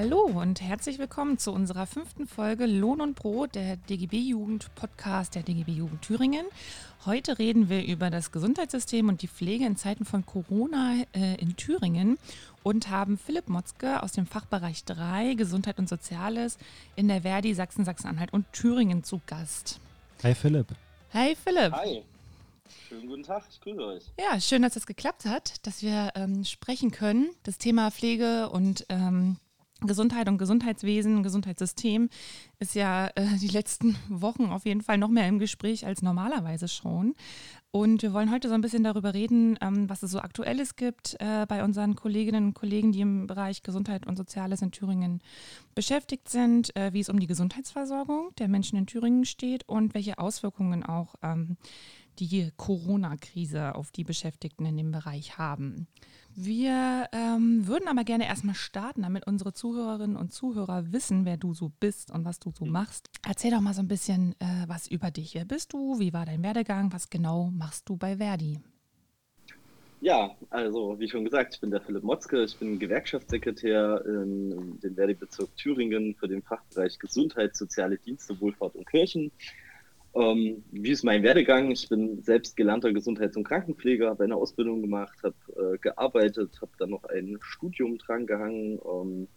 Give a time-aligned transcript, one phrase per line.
[0.00, 5.34] Hallo und herzlich willkommen zu unserer fünften Folge Lohn und Brot, der DGB Jugend Podcast
[5.34, 6.46] der DGB Jugend Thüringen.
[7.04, 11.56] Heute reden wir über das Gesundheitssystem und die Pflege in Zeiten von Corona äh, in
[11.56, 12.16] Thüringen
[12.62, 16.58] und haben Philipp Motzke aus dem Fachbereich 3 Gesundheit und Soziales
[16.94, 19.80] in der Verdi Sachsen, Sachsen-Anhalt und Thüringen zu Gast.
[20.22, 20.68] Hi Philipp.
[21.12, 21.72] Hi Philipp.
[21.72, 22.04] Hi.
[22.88, 24.04] Schönen guten Tag, ich grüße euch.
[24.16, 27.30] Ja, schön, dass es das geklappt hat, dass wir ähm, sprechen können.
[27.42, 29.38] Das Thema Pflege und ähm,
[29.80, 32.08] Gesundheit und Gesundheitswesen, Gesundheitssystem
[32.58, 36.66] ist ja äh, die letzten Wochen auf jeden Fall noch mehr im Gespräch als normalerweise
[36.66, 37.14] schon.
[37.70, 41.16] Und wir wollen heute so ein bisschen darüber reden, ähm, was es so Aktuelles gibt
[41.20, 45.20] äh, bei unseren Kolleginnen und Kollegen, die im Bereich Gesundheit und Soziales in Thüringen
[45.74, 50.18] beschäftigt sind, äh, wie es um die Gesundheitsversorgung der Menschen in Thüringen steht und welche
[50.18, 51.56] Auswirkungen auch ähm,
[52.18, 55.86] die Corona-Krise auf die Beschäftigten in dem Bereich haben.
[56.40, 61.52] Wir ähm, würden aber gerne erstmal starten, damit unsere Zuhörerinnen und Zuhörer wissen, wer du
[61.52, 63.10] so bist und was du so machst.
[63.26, 65.34] Erzähl doch mal so ein bisschen äh, was über dich.
[65.34, 65.98] Wer bist du?
[65.98, 66.92] Wie war dein Werdegang?
[66.92, 68.60] Was genau machst du bei Verdi?
[70.00, 74.94] Ja, also wie schon gesagt, ich bin der Philipp Motzke, ich bin Gewerkschaftssekretär in dem
[74.94, 79.32] Verdi-Bezirk Thüringen für den Fachbereich Gesundheit, soziale Dienste, Wohlfahrt und Kirchen.
[80.18, 81.70] Ähm, wie ist mein Werdegang?
[81.70, 86.72] Ich bin selbst gelernter Gesundheits- und Krankenpfleger, habe eine Ausbildung gemacht, habe äh, gearbeitet, habe
[86.78, 89.28] dann noch ein Studium dran gehangen ähm,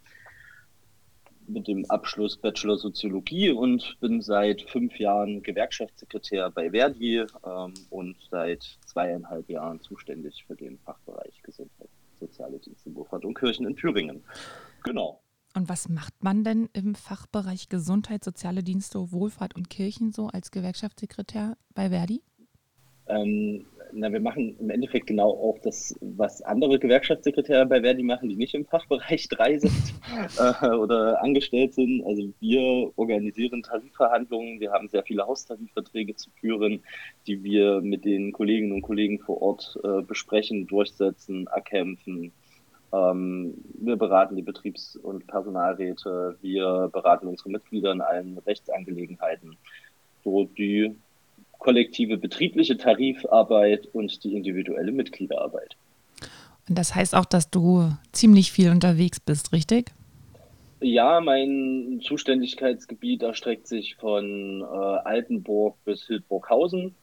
[1.47, 8.15] mit dem Abschluss Bachelor Soziologie und bin seit fünf Jahren Gewerkschaftssekretär bei Verdi ähm, und
[8.31, 14.23] seit zweieinhalb Jahren zuständig für den Fachbereich Gesundheit, Soziale Dienste, Wohlfahrt und Kirchen in Thüringen.
[14.83, 15.21] Genau.
[15.53, 20.51] Und was macht man denn im Fachbereich Gesundheit, soziale Dienste, Wohlfahrt und Kirchen so als
[20.51, 22.21] Gewerkschaftssekretär bei Verdi?
[23.07, 28.29] Ähm, na, wir machen im Endeffekt genau auch das, was andere Gewerkschaftssekretäre bei Verdi machen,
[28.29, 29.93] die nicht im Fachbereich 3 sind
[30.61, 32.03] äh, oder angestellt sind.
[32.05, 36.83] Also wir organisieren Tarifverhandlungen, wir haben sehr viele Haustarifverträge zu führen,
[37.27, 42.31] die wir mit den Kolleginnen und Kollegen vor Ort äh, besprechen, durchsetzen, erkämpfen
[42.93, 49.57] ähm, wir beraten die Betriebs- und Personalräte, wir beraten unsere Mitglieder in allen Rechtsangelegenheiten.
[50.23, 50.95] So die
[51.57, 55.75] kollektive betriebliche Tarifarbeit und die individuelle Mitgliederarbeit.
[56.67, 59.91] Und das heißt auch, dass du ziemlich viel unterwegs bist, richtig?
[60.79, 66.95] Ja, mein Zuständigkeitsgebiet erstreckt sich von äh, Altenburg bis Hildburghausen.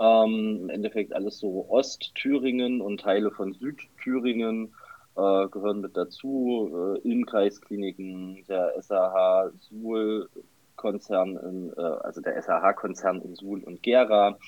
[0.00, 4.72] Ähm, Im Endeffekt alles so Ostthüringen und Teile von Südthüringen
[5.16, 6.96] äh, gehören mit dazu.
[6.96, 10.28] Äh, Innkreiskliniken, der SAH Suhl
[10.76, 14.38] Konzern, in, äh, also der SAH-Konzern in Suhl und Gera,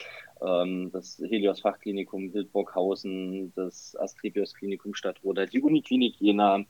[0.42, 6.64] ähm, das Helios Fachklinikum Wildburghausen, das Asklepios Klinikum Stadtroda, die Uniklinik Jena,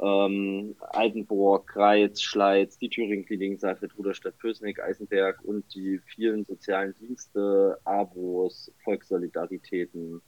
[0.00, 6.94] ähm, Altenburg, Greiz, Schleiz, die Thüringen Kliniken Saalfeld, Ruderstadt, Pösneck, Eisenberg und die vielen sozialen
[6.98, 10.20] Dienste, ABOs, Volkssolidaritäten,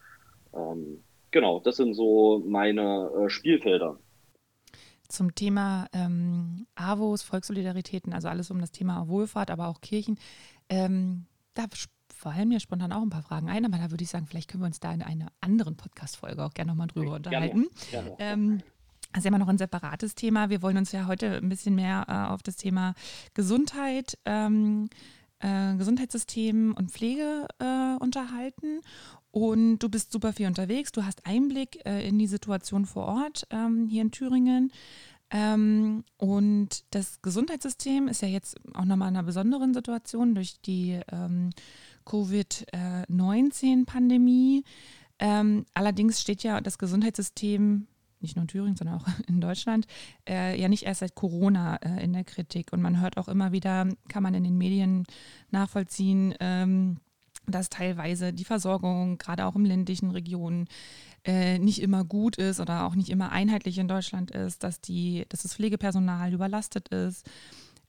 [0.55, 1.03] ähm,
[1.37, 3.99] genau, das sind so meine äh, Spielfelder.
[5.07, 10.19] Zum Thema ähm, AWOS, Volkssolidaritäten, also alles um das Thema Wohlfahrt, aber auch Kirchen.
[10.71, 11.67] Ähm, da
[12.13, 14.63] fallen mir spontan auch ein paar Fragen ein, aber da würde ich sagen, vielleicht können
[14.63, 17.67] wir uns da in einer anderen Podcast-Folge auch gerne nochmal drüber unterhalten.
[17.91, 18.17] Gerne, gerne.
[18.19, 18.63] Ähm,
[19.13, 20.49] das ist immer noch ein separates Thema.
[20.49, 22.95] Wir wollen uns ja heute ein bisschen mehr äh, auf das Thema
[23.35, 24.89] Gesundheit, ähm,
[25.41, 28.81] äh, Gesundheitssystem und Pflege äh, unterhalten.
[29.37, 33.47] Und du bist super viel unterwegs, du hast Einblick äh, in die Situation vor Ort
[33.51, 34.73] ähm, hier in Thüringen.
[35.31, 40.99] Ähm, und das Gesundheitssystem ist ja jetzt auch nochmal in einer besonderen Situation durch die
[41.13, 41.51] ähm,
[42.07, 44.65] Covid-19-Pandemie.
[45.19, 47.89] Ähm, allerdings steht ja das Gesundheitssystem
[48.21, 49.87] nicht nur in Thüringen, sondern auch in Deutschland,
[50.27, 52.73] äh, ja nicht erst seit Corona äh, in der Kritik.
[52.73, 55.05] Und man hört auch immer wieder, kann man in den Medien
[55.51, 57.01] nachvollziehen, ähm,
[57.47, 60.69] dass teilweise die Versorgung, gerade auch in ländlichen Regionen,
[61.25, 65.27] äh, nicht immer gut ist oder auch nicht immer einheitlich in Deutschland ist, dass, die,
[65.29, 67.29] dass das Pflegepersonal überlastet ist,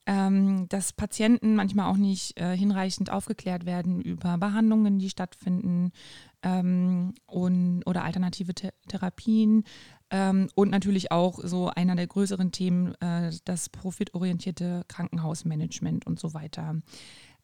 [0.07, 5.91] ähm, dass Patienten manchmal auch nicht äh, hinreichend aufgeklärt werden über Behandlungen, die stattfinden
[6.43, 9.65] ähm, und, oder alternative Th Therapien.
[10.09, 16.33] Ähm, und natürlich auch so einer der größeren Themen, äh, das profitorientierte Krankenhausmanagement und so
[16.33, 16.75] weiter.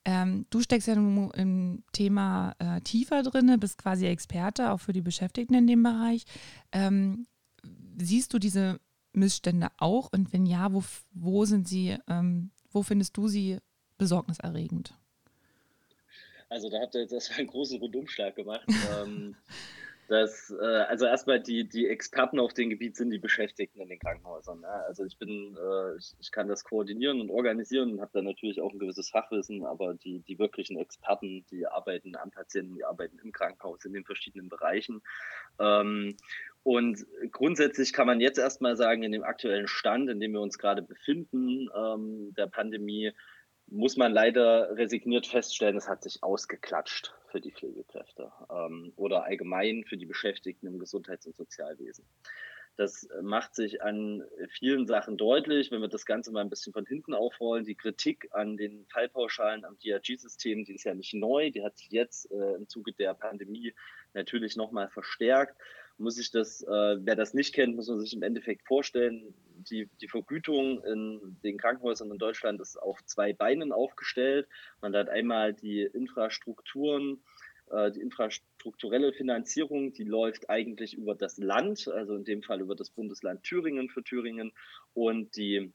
[0.06, 4.94] Ähm, du steckst ja nun im Thema äh, tiefer drin, bist quasi Experte auch für
[4.94, 6.26] die Beschäftigten in dem Bereich.
[6.72, 7.26] Ähm,
[7.98, 8.80] siehst du diese
[9.14, 13.60] Missstände auch und wenn ja, wo, wo sind sie, ähm, wo findest du sie
[13.98, 14.94] besorgniserregend?
[16.50, 18.68] Also da habt ihr jetzt erstmal einen großen Rundumschlag gemacht.
[20.10, 24.00] Das, äh, also erstmal die, die Experten auf dem Gebiet sind die Beschäftigten in den
[24.00, 24.62] Krankenhäusern.
[24.62, 24.84] Ja.
[24.88, 28.62] Also ich bin, äh, ich, ich, kann das koordinieren und organisieren und habe da natürlich
[28.62, 33.18] auch ein gewisses Fachwissen, aber die, die wirklichen Experten, die arbeiten am Patienten, die arbeiten
[33.24, 35.02] im Krankenhaus in den verschiedenen Bereichen.
[35.60, 36.18] Ähm,
[36.64, 40.58] und grundsätzlich kann man jetzt erstmal sagen, in dem aktuellen Stand, in dem wir uns
[40.58, 43.12] gerade befinden, ähm, der Pandemie,
[43.68, 49.84] muss man leider resigniert feststellen, es hat sich ausgeklatscht für die Pflegekräfte ähm, oder allgemein
[49.86, 52.06] für die Beschäftigten im Gesundheits- und Sozialwesen.
[52.76, 56.88] Das macht sich an vielen Sachen deutlich, wenn wir das Ganze mal ein bisschen von
[56.88, 57.66] hinten aufrollen.
[57.66, 61.92] Die Kritik an den Fallpauschalen am DRG-System, die ist ja nicht neu, die hat sich
[61.92, 63.76] jetzt äh, im Zuge der Pandemie
[64.14, 65.56] natürlich nochmal verstärkt.
[66.04, 69.34] Muss ich das, äh, wer das nicht kennt, muss man sich im Endeffekt vorstellen,
[69.70, 74.50] die, die Vergütung in den Krankenhäusern in Deutschland ist auf zwei Beinen aufgestellt.
[74.82, 77.24] Man hat einmal die Infrastrukturen,
[77.72, 82.76] äh, die infrastrukturelle Finanzierung, die läuft eigentlich über das Land, also in dem Fall über
[82.76, 84.52] das Bundesland Thüringen für Thüringen
[84.94, 85.72] und die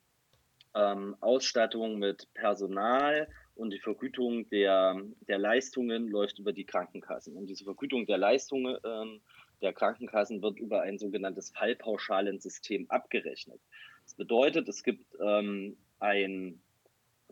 [0.75, 7.35] ähm, Ausstattung mit Personal und die Vergütung der, der Leistungen läuft über die Krankenkassen.
[7.35, 9.21] Und diese Vergütung der Leistungen ähm,
[9.61, 13.61] der Krankenkassen wird über ein sogenanntes Fallpauschalensystem abgerechnet.
[14.05, 16.61] Das bedeutet, es gibt ähm, ein,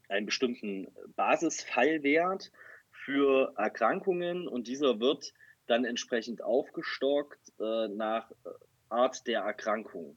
[0.09, 2.53] einen bestimmten Basisfallwert
[2.91, 5.33] für Erkrankungen und dieser wird
[5.67, 8.31] dann entsprechend aufgestockt äh, nach
[8.89, 10.17] Art der Erkrankung.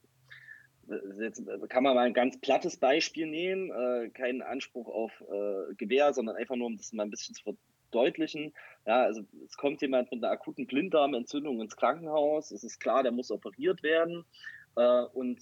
[1.20, 6.12] Jetzt kann man mal ein ganz plattes Beispiel nehmen, äh, keinen Anspruch auf äh, Gewähr,
[6.12, 7.56] sondern einfach nur, um das mal ein bisschen zu
[7.90, 8.54] verdeutlichen.
[8.86, 13.12] Ja, also es kommt jemand mit einer akuten Blinddarmentzündung ins Krankenhaus, es ist klar, der
[13.12, 14.24] muss operiert werden
[14.76, 15.40] äh, und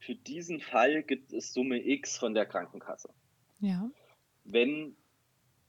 [0.00, 3.10] für diesen Fall gibt es Summe X von der Krankenkasse.
[3.60, 3.90] Ja.
[4.44, 4.96] Wenn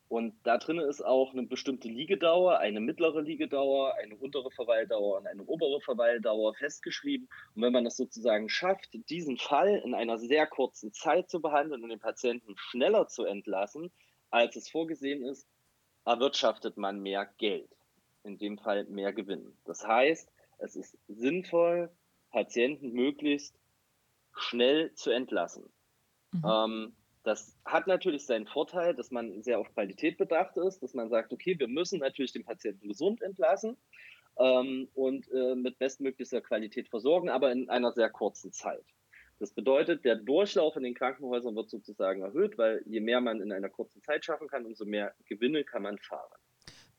[0.07, 5.27] und da drin ist auch eine bestimmte Liegedauer, eine mittlere Liegedauer, eine untere Verweildauer und
[5.27, 7.29] eine obere Verweildauer festgeschrieben.
[7.53, 11.83] Und wenn man das sozusagen schafft, diesen Fall in einer sehr kurzen Zeit zu behandeln
[11.83, 13.91] und den Patienten schneller zu entlassen,
[14.31, 15.47] als es vorgesehen ist,
[16.05, 17.69] erwirtschaftet man mehr Geld.
[18.23, 19.53] In dem Fall mehr Gewinn.
[19.65, 20.29] Das heißt,
[20.59, 21.89] es ist sinnvoll,
[22.31, 23.55] Patienten möglichst
[24.35, 25.71] schnell zu entlassen.
[26.31, 26.43] Mhm.
[26.45, 31.09] Ähm, das hat natürlich seinen Vorteil, dass man sehr auf Qualität bedacht ist, dass man
[31.09, 33.77] sagt, okay, wir müssen natürlich den Patienten gesund entlassen
[34.37, 38.85] ähm, und äh, mit bestmöglicher Qualität versorgen, aber in einer sehr kurzen Zeit.
[39.39, 43.53] Das bedeutet, der Durchlauf in den Krankenhäusern wird sozusagen erhöht, weil je mehr man in
[43.53, 46.37] einer kurzen Zeit schaffen kann, umso mehr Gewinne kann man fahren.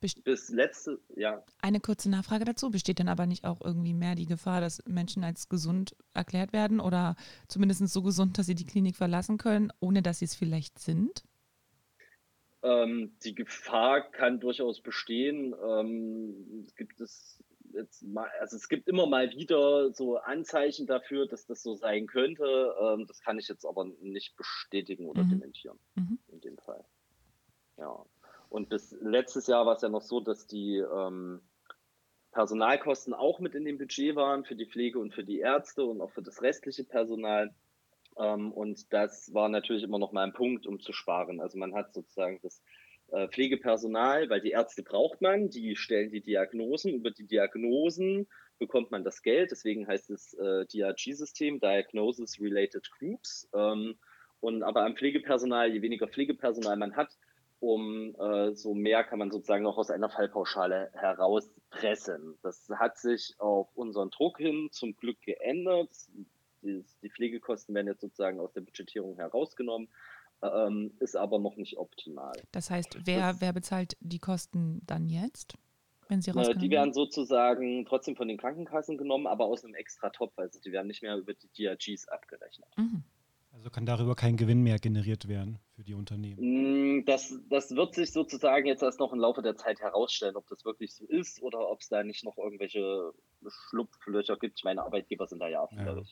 [0.00, 1.44] Best bis letzte, ja.
[1.60, 2.70] Eine kurze Nachfrage dazu.
[2.70, 6.80] Besteht denn aber nicht auch irgendwie mehr die Gefahr, dass Menschen als gesund erklärt werden
[6.80, 7.16] oder
[7.48, 11.22] zumindest so gesund, dass sie die Klinik verlassen können, ohne dass sie es vielleicht sind?
[12.62, 15.54] Ähm, die Gefahr kann durchaus bestehen.
[15.62, 21.46] Ähm, gibt es jetzt mal, also es gibt immer mal wieder so Anzeichen dafür, dass
[21.46, 22.74] das so sein könnte.
[22.80, 25.30] Ähm, das kann ich jetzt aber nicht bestätigen oder mhm.
[25.30, 26.18] dementieren mhm.
[26.28, 26.84] in dem Fall.
[27.76, 28.04] Ja.
[28.48, 31.40] Und bis letztes Jahr war es ja noch so, dass die ähm,
[32.32, 36.00] Personalkosten auch mit in dem Budget waren für die Pflege und für die Ärzte und
[36.00, 37.54] auch für das restliche Personal.
[38.16, 41.40] Ähm, und das war natürlich immer noch mal ein Punkt, um zu sparen.
[41.40, 42.62] Also man hat sozusagen das
[43.28, 46.94] Pflegepersonal, weil die Ärzte braucht man, die stellen die Diagnosen.
[46.94, 48.26] Über die Diagnosen
[48.58, 49.50] bekommt man das Geld.
[49.50, 53.48] Deswegen heißt es äh, DRG-System, Diagnosis Related Groups.
[53.54, 53.96] Ähm,
[54.40, 57.10] und aber am Pflegepersonal, je weniger Pflegepersonal man hat,
[57.60, 62.38] um äh, so mehr kann man sozusagen noch aus einer Fallpauschale herauspressen.
[62.42, 65.90] Das hat sich auf unseren Druck hin zum Glück geändert.
[66.62, 69.88] Die, die Pflegekosten werden jetzt sozusagen aus der Budgetierung herausgenommen,
[70.42, 72.32] ähm, ist aber noch nicht optimal.
[72.52, 75.54] Das heißt, wer, das, wer bezahlt die Kosten dann jetzt?
[76.08, 80.10] Wenn sie äh, die werden sozusagen trotzdem von den Krankenkassen genommen, aber aus einem extra
[80.10, 80.36] Topf.
[80.36, 82.68] Also die werden nicht mehr über die DRGs abgerechnet.
[82.76, 83.04] Mhm.
[83.52, 86.98] Also kann darüber kein Gewinn mehr generiert werden für die Unternehmen?
[86.98, 90.46] Mm, das, das wird sich sozusagen jetzt erst noch im Laufe der Zeit herausstellen, ob
[90.48, 93.12] das wirklich so ist oder ob es da nicht noch irgendwelche
[93.48, 94.58] Schlupflöcher gibt.
[94.58, 95.68] Ich meine, Arbeitgeber sind da ja.
[95.72, 95.84] Ja.
[95.84, 96.02] ja.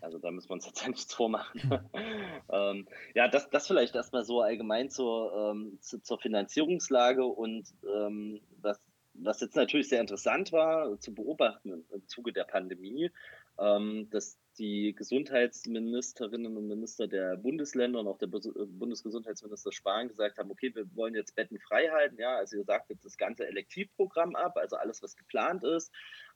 [0.00, 1.60] Also da müssen wir uns jetzt ja nichts vormachen.
[2.50, 8.40] ähm, ja, das, das vielleicht erstmal so allgemein zur, ähm, zu, zur Finanzierungslage und ähm,
[8.60, 8.80] was,
[9.14, 13.10] was jetzt natürlich sehr interessant war zu beobachten im Zuge der Pandemie,
[13.58, 20.38] ähm, dass die Gesundheitsministerinnen und Minister der Bundesländer und auch der äh, Bundesgesundheitsminister Spahn gesagt
[20.38, 22.18] haben, okay, wir wollen jetzt Betten frei halten.
[22.18, 25.92] Ja, also ihr sagt jetzt das ganze Elektivprogramm ab, also alles, was geplant ist.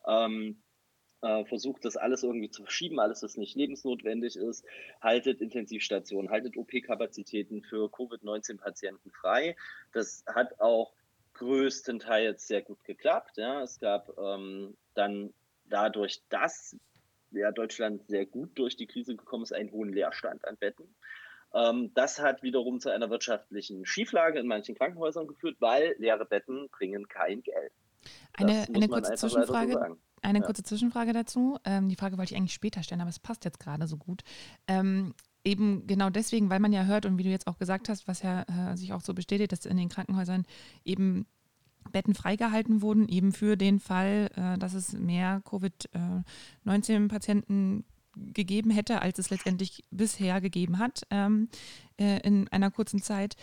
[0.06, 0.62] Ähm,
[1.24, 4.64] äh, versucht das alles irgendwie zu verschieben, alles, was nicht lebensnotwendig ist,
[5.00, 9.56] haltet Intensivstationen, haltet OP-Kapazitäten für Covid-19-Patienten frei.
[9.92, 10.92] Das hat auch
[11.32, 13.38] größtenteils sehr gut geklappt.
[13.38, 13.62] Ja.
[13.62, 15.32] Es gab ähm, dann
[15.64, 16.76] dadurch, dass
[17.30, 20.94] ja, Deutschland sehr gut durch die Krise gekommen ist, einen hohen Leerstand an Betten.
[21.54, 26.68] Ähm, das hat wiederum zu einer wirtschaftlichen Schieflage in manchen Krankenhäusern geführt, weil leere Betten
[26.68, 27.72] bringen kein Geld.
[28.34, 29.96] Eine, eine kurze Zwischenfrage.
[30.24, 31.58] Eine kurze Zwischenfrage dazu.
[31.64, 34.22] Ähm, die Frage wollte ich eigentlich später stellen, aber es passt jetzt gerade so gut.
[34.66, 35.12] Ähm,
[35.44, 38.22] eben genau deswegen, weil man ja hört und wie du jetzt auch gesagt hast, was
[38.22, 40.46] ja äh, sich auch so bestätigt, dass in den Krankenhäusern
[40.84, 41.26] eben
[41.92, 47.84] Betten freigehalten wurden, eben für den Fall, äh, dass es mehr Covid-19-Patienten
[48.16, 51.48] gegeben hätte, als es letztendlich bisher gegeben hat ähm,
[51.98, 53.34] äh, in einer kurzen Zeit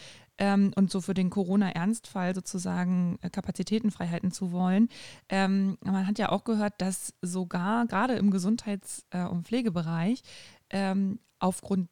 [0.42, 4.90] ähm, und so für den Corona-Ernstfall sozusagen äh, Kapazitäten freihalten zu wollen.
[5.30, 10.24] Ähm, man hat ja auch gehört, dass sogar gerade im Gesundheits- äh, und Pflegebereich
[10.72, 11.90] ähm, aufgrund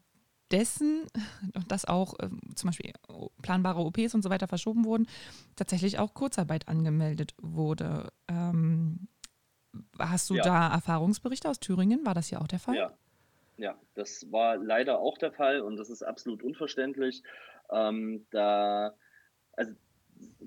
[0.50, 1.04] dessen,
[1.68, 2.92] dass auch äh, zum Beispiel
[3.44, 5.08] planbare OPs und so weiter verschoben wurden,
[5.56, 8.12] tatsächlich auch Kurzarbeit angemeldet wurde.
[8.28, 9.10] Ähm,
[10.00, 10.44] hast du ja.
[10.44, 12.04] da Erfahrungsberichte aus Thüringen?
[12.04, 12.76] War das ja auch der Fall?
[12.76, 12.98] Ja.
[13.60, 17.24] Ja, das war leider auch der Fall und das ist absolut unverständlich.
[17.72, 18.94] Ähm, da,
[19.54, 19.74] also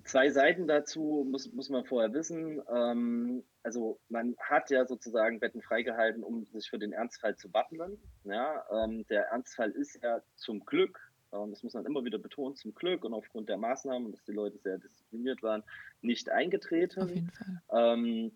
[0.05, 2.63] zwei Seiten dazu muss, muss man vorher wissen.
[2.75, 7.99] Ähm, also man hat ja sozusagen Betten freigehalten, um sich für den Ernstfall zu wappnen.
[8.25, 10.99] Ja, ähm, der Ernstfall ist ja zum Glück,
[11.31, 14.33] und das muss man immer wieder betonen, zum Glück und aufgrund der Maßnahmen, dass die
[14.33, 15.63] Leute sehr diszipliniert waren,
[16.03, 17.03] nicht eingetreten.
[17.03, 17.63] Auf jeden Fall.
[17.71, 18.33] Ähm,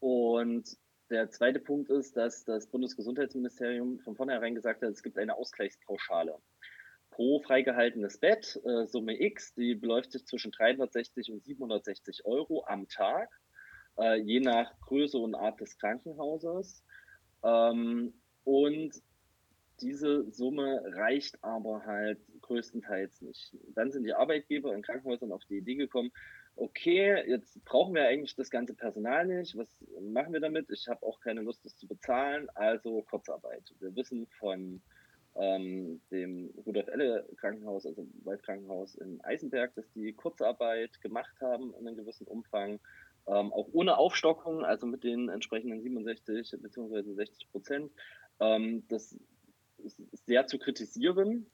[0.00, 0.76] und
[1.10, 6.38] der zweite Punkt ist, dass das Bundesgesundheitsministerium von vornherein gesagt hat, es gibt eine Ausgleichspauschale
[7.20, 12.88] pro freigehaltenes Bett, äh, Summe X, die beläuft sich zwischen 360 und 760 Euro am
[12.88, 13.28] Tag
[13.98, 16.82] äh, je nach Größe und Art des Krankenhauses.
[17.44, 19.02] Ähm, und
[19.82, 23.54] diese Summe reicht aber halt größtenteils nicht.
[23.74, 26.12] Dann sind die Arbeitgeber in Krankenhäusern auf die Idee gekommen,
[26.56, 29.58] okay, jetzt brauchen wir eigentlich das ganze Personal nicht.
[29.58, 29.68] Was
[30.00, 30.70] machen wir damit?
[30.70, 32.48] Ich habe auch keine Lust, das zu bezahlen.
[32.54, 33.74] Also Kurzarbeit.
[33.78, 34.80] Wir wissen von
[35.40, 41.88] ähm, dem Rudolf Elle Krankenhaus, also Waldkrankenhaus in Eisenberg, dass die Kurzarbeit gemacht haben in
[41.88, 42.78] einem gewissen Umfang
[43.26, 47.14] ähm, auch ohne Aufstockung, also mit den entsprechenden 67 bzw.
[47.14, 47.92] 60 Prozent.
[48.38, 49.18] Ähm, das
[49.78, 51.46] ist sehr zu kritisieren,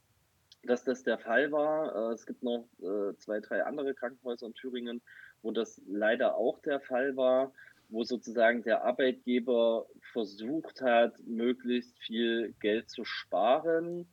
[0.64, 2.10] dass das der Fall war.
[2.10, 5.00] Äh, es gibt noch äh, zwei, drei andere Krankenhäuser in Thüringen,
[5.42, 7.52] wo das leider auch der Fall war,
[7.88, 14.06] wo sozusagen der Arbeitgeber versucht hat, möglichst viel Geld zu sparen,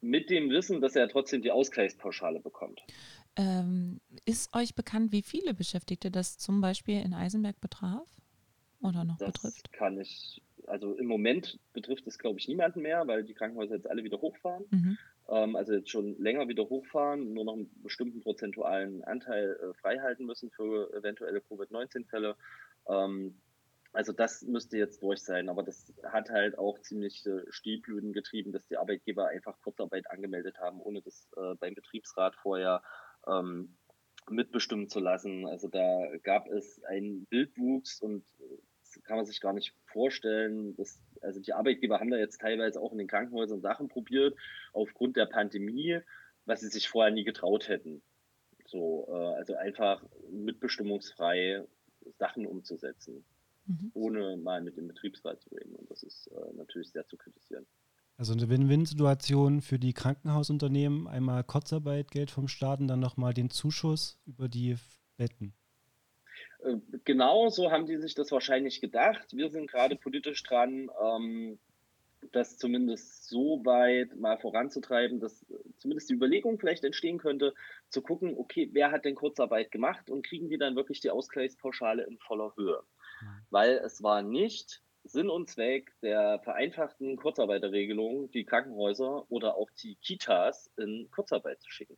[0.00, 2.80] mit dem Wissen, dass er trotzdem die Ausgleichspauschale bekommt.
[3.36, 8.08] Ähm, ist euch bekannt, wie viele Beschäftigte das zum Beispiel in Eisenberg betraf
[8.82, 9.72] oder noch das betrifft?
[9.72, 13.88] Kann ich, also im Moment betrifft es, glaube ich, niemanden mehr, weil die Krankenhäuser jetzt
[13.88, 14.64] alle wieder hochfahren.
[14.70, 14.98] Mhm.
[15.30, 20.26] Ähm, also jetzt schon länger wieder hochfahren, nur noch einen bestimmten prozentualen Anteil äh, freihalten
[20.26, 22.36] müssen für eventuelle Covid-19-Fälle.
[22.88, 23.40] Ähm,
[23.92, 28.52] also das müsste jetzt durch sein, aber das hat halt auch ziemlich äh, Stiefblüten getrieben,
[28.52, 32.82] dass die Arbeitgeber einfach Kurzarbeit angemeldet haben, ohne das äh, beim Betriebsrat vorher
[33.26, 33.76] ähm,
[34.28, 35.46] mitbestimmen zu lassen.
[35.46, 38.24] Also da gab es einen Bildwuchs und
[38.80, 40.76] das kann man sich gar nicht vorstellen.
[40.76, 44.36] Dass, also die Arbeitgeber haben da jetzt teilweise auch in den Krankenhäusern Sachen probiert
[44.72, 46.00] aufgrund der Pandemie,
[46.44, 48.02] was sie sich vorher nie getraut hätten.
[48.66, 51.64] So, äh, also einfach mitbestimmungsfrei
[52.18, 53.24] Sachen umzusetzen
[53.70, 53.90] mhm.
[53.94, 55.74] ohne mal mit dem Betriebsrat zu reden.
[55.76, 57.66] Und das ist äh, natürlich sehr zu kritisieren.
[58.16, 63.50] Also eine Win-Win-Situation für die Krankenhausunternehmen, einmal Kurzarbeit, Geld vom Staat und dann nochmal den
[63.50, 64.76] Zuschuss über die
[65.16, 65.54] Betten.
[66.62, 69.36] Äh, genau so haben die sich das wahrscheinlich gedacht.
[69.36, 71.58] Wir sind gerade politisch dran, ähm,
[72.32, 75.46] das zumindest so weit mal voranzutreiben, dass
[75.78, 77.54] zumindest die Überlegung vielleicht entstehen könnte,
[77.88, 82.04] zu gucken, okay, wer hat denn Kurzarbeit gemacht und kriegen die dann wirklich die Ausgleichspauschale
[82.04, 82.82] in voller Höhe?
[83.50, 89.96] weil es war nicht Sinn und Zweck der vereinfachten Kurzarbeiterregelung, die Krankenhäuser oder auch die
[89.96, 91.96] Kitas in Kurzarbeit zu schicken.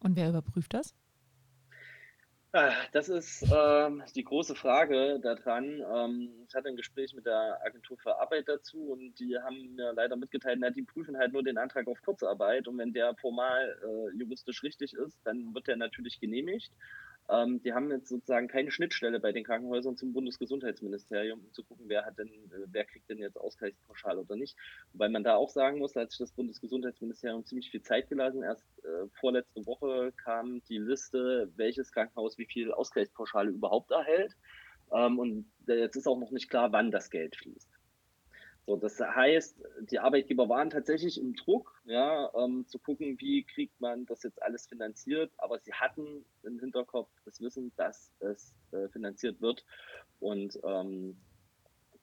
[0.00, 0.94] Und wer überprüft das?
[2.54, 5.80] Ah, das ist ähm, die große Frage daran.
[5.80, 9.94] Ähm, ich hatte ein Gespräch mit der Agentur für Arbeit dazu und die haben mir
[9.94, 13.74] leider mitgeteilt, na, die prüfen halt nur den Antrag auf Kurzarbeit und wenn der formal
[13.82, 16.70] äh, juristisch richtig ist, dann wird der natürlich genehmigt.
[17.30, 21.88] Ähm, die haben jetzt sozusagen keine Schnittstelle bei den Krankenhäusern zum Bundesgesundheitsministerium, um zu gucken,
[21.88, 24.56] wer hat denn, äh, wer kriegt denn jetzt Ausgleichspauschale oder nicht.
[24.92, 28.42] Wobei man da auch sagen muss, da hat sich das Bundesgesundheitsministerium ziemlich viel Zeit gelassen.
[28.42, 34.36] Erst äh, vorletzte Woche kam die Liste, welches Krankenhaus wie viel Ausgleichspauschale überhaupt erhält.
[34.92, 37.71] Ähm, und jetzt ist auch noch nicht klar, wann das Geld fließt.
[38.64, 43.80] So, das heißt, die Arbeitgeber waren tatsächlich im Druck, ja, ähm, zu gucken, wie kriegt
[43.80, 48.88] man das jetzt alles finanziert, aber sie hatten im Hinterkopf das Wissen, dass es äh,
[48.88, 49.64] finanziert wird.
[50.20, 51.16] Und ähm,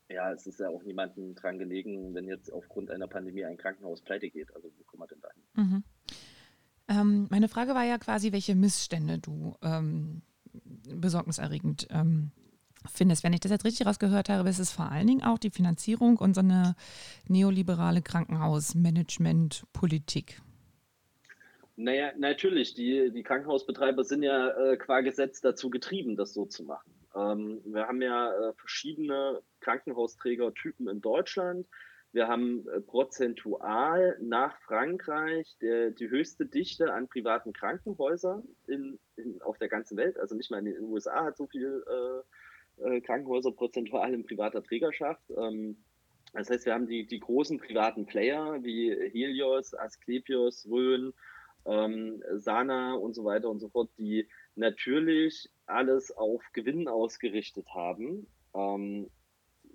[0.10, 4.02] ja, es ist ja auch niemandem dran gelegen, wenn jetzt aufgrund einer Pandemie ein Krankenhaus
[4.02, 4.54] pleite geht.
[4.54, 5.44] Also wo kommen wir denn dahin?
[5.56, 5.84] Mhm.
[6.90, 12.32] Ähm, meine Frage war ja quasi, welche Missstände du ähm, besorgniserregend ähm,
[12.92, 13.24] findest.
[13.24, 16.18] Wenn ich das jetzt richtig rausgehört habe, ist es vor allen Dingen auch die Finanzierung
[16.18, 16.76] und so eine
[17.28, 20.42] neoliberale Krankenhausmanagementpolitik.
[21.76, 22.74] Naja, natürlich.
[22.74, 26.92] Die, die Krankenhausbetreiber sind ja äh, qua Gesetz dazu getrieben, das so zu machen.
[27.16, 31.68] Ähm, wir haben ja äh, verschiedene Krankenhausträgertypen in Deutschland.
[32.12, 39.42] Wir haben äh, prozentual nach Frankreich der, die höchste Dichte an privaten Krankenhäusern in, in,
[39.42, 40.20] auf der ganzen Welt.
[40.20, 42.24] Also nicht mal in den USA hat so viel äh,
[42.84, 45.24] äh, Krankenhäuser prozentual in privater Trägerschaft.
[45.38, 45.78] Ähm,
[46.34, 51.14] das heißt, wir haben die, die großen privaten Player wie Helios, Asklepios, Rhön,
[51.66, 58.28] ähm, Sana und so weiter und so fort, die natürlich alles auf Gewinn ausgerichtet haben.
[58.54, 59.10] Ähm,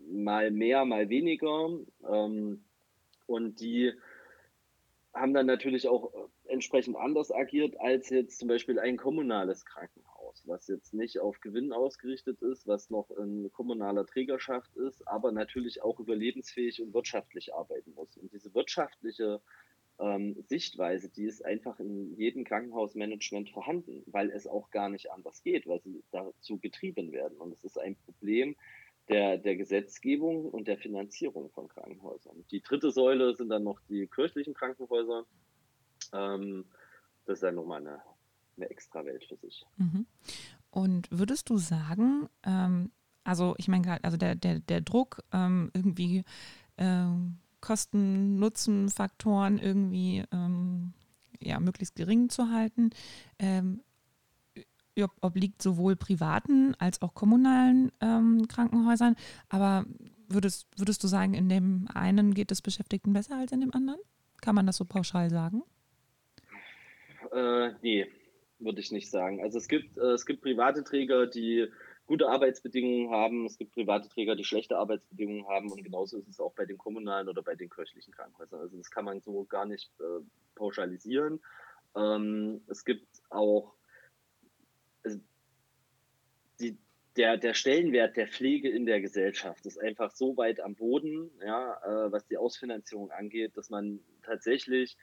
[0.06, 1.70] mal mehr, mal weniger.
[3.26, 3.92] Und die
[5.14, 6.12] haben dann natürlich auch
[6.46, 10.13] entsprechend anders agiert als jetzt zum Beispiel ein kommunales Krankenhaus,
[10.46, 15.82] was jetzt nicht auf Gewinn ausgerichtet ist, was noch in kommunaler Trägerschaft ist, aber natürlich
[15.82, 18.16] auch überlebensfähig und wirtschaftlich arbeiten muss.
[18.16, 19.40] Und diese wirtschaftliche
[19.98, 25.42] ähm, Sichtweise, die ist einfach in jedem Krankenhausmanagement vorhanden, weil es auch gar nicht anders
[25.42, 27.38] geht, weil sie dazu getrieben werden.
[27.38, 28.56] Und es ist ein Problem
[29.08, 32.44] der, der Gesetzgebung und der Finanzierung von Krankenhäusern.
[32.50, 35.26] Die dritte Säule sind dann noch die kirchlichen Krankenhäuser.
[36.12, 36.64] Ähm,
[37.26, 38.02] das ist dann nochmal eine,
[38.56, 39.64] eine extra Welt für sich.
[39.76, 40.06] Mhm.
[40.70, 42.90] Und würdest du sagen, ähm,
[43.22, 46.24] also ich meine gerade, also der, der, der Druck ähm, irgendwie
[46.76, 50.92] ähm, Kosten-Nutzen-Faktoren irgendwie ähm,
[51.40, 52.90] ja, möglichst gering zu halten,
[53.38, 53.80] ähm,
[55.20, 59.16] obliegt sowohl privaten als auch kommunalen ähm, Krankenhäusern.
[59.48, 59.86] Aber
[60.28, 64.00] würdest, würdest du sagen, in dem einen geht es Beschäftigten besser als in dem anderen?
[64.40, 65.62] Kann man das so pauschal sagen?
[67.32, 68.06] Äh, nee,
[68.64, 69.42] würde ich nicht sagen.
[69.42, 71.68] Also es gibt, äh, es gibt private Träger, die
[72.06, 76.40] gute Arbeitsbedingungen haben, es gibt private Träger, die schlechte Arbeitsbedingungen haben und genauso ist es
[76.40, 78.60] auch bei den kommunalen oder bei den kirchlichen Krankenhäusern.
[78.60, 80.22] Also das kann man so gar nicht äh,
[80.54, 81.40] pauschalisieren.
[81.96, 83.74] Ähm, es gibt auch
[85.04, 85.18] also
[86.60, 86.76] die,
[87.16, 91.78] der, der Stellenwert der Pflege in der Gesellschaft ist einfach so weit am Boden, ja,
[91.84, 94.96] äh, was die Ausfinanzierung angeht, dass man tatsächlich,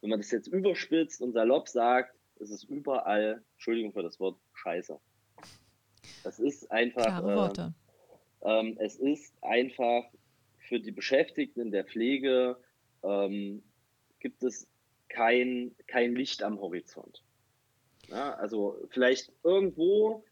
[0.00, 4.38] wenn man das jetzt überspitzt und salopp sagt, es ist überall, Entschuldigung für das Wort,
[4.54, 4.98] scheiße.
[6.24, 7.04] Das ist einfach.
[7.04, 7.74] Klare Worte.
[8.40, 10.04] Äh, ähm, es ist einfach
[10.68, 12.56] für die Beschäftigten in der Pflege
[13.02, 13.62] ähm,
[14.20, 14.68] gibt es
[15.08, 17.22] kein, kein Licht am Horizont.
[18.08, 20.24] Ja, also vielleicht irgendwo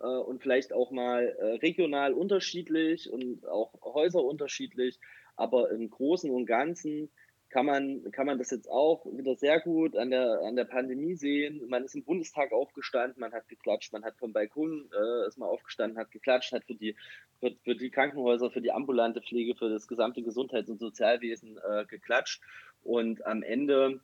[0.00, 4.98] äh, und vielleicht auch mal äh, regional unterschiedlich und auch Häuser unterschiedlich,
[5.36, 7.10] aber im Großen und Ganzen
[7.50, 11.16] kann man, kann man das jetzt auch wieder sehr gut an der, an der Pandemie
[11.16, 11.60] sehen.
[11.68, 15.46] Man ist im Bundestag aufgestanden, man hat geklatscht, man hat vom Balkon äh, ist mal
[15.46, 16.94] aufgestanden, hat geklatscht, hat für die,
[17.40, 21.84] für, für die Krankenhäuser, für die ambulante Pflege, für das gesamte Gesundheits- und Sozialwesen äh,
[21.86, 22.40] geklatscht.
[22.84, 24.00] Und am Ende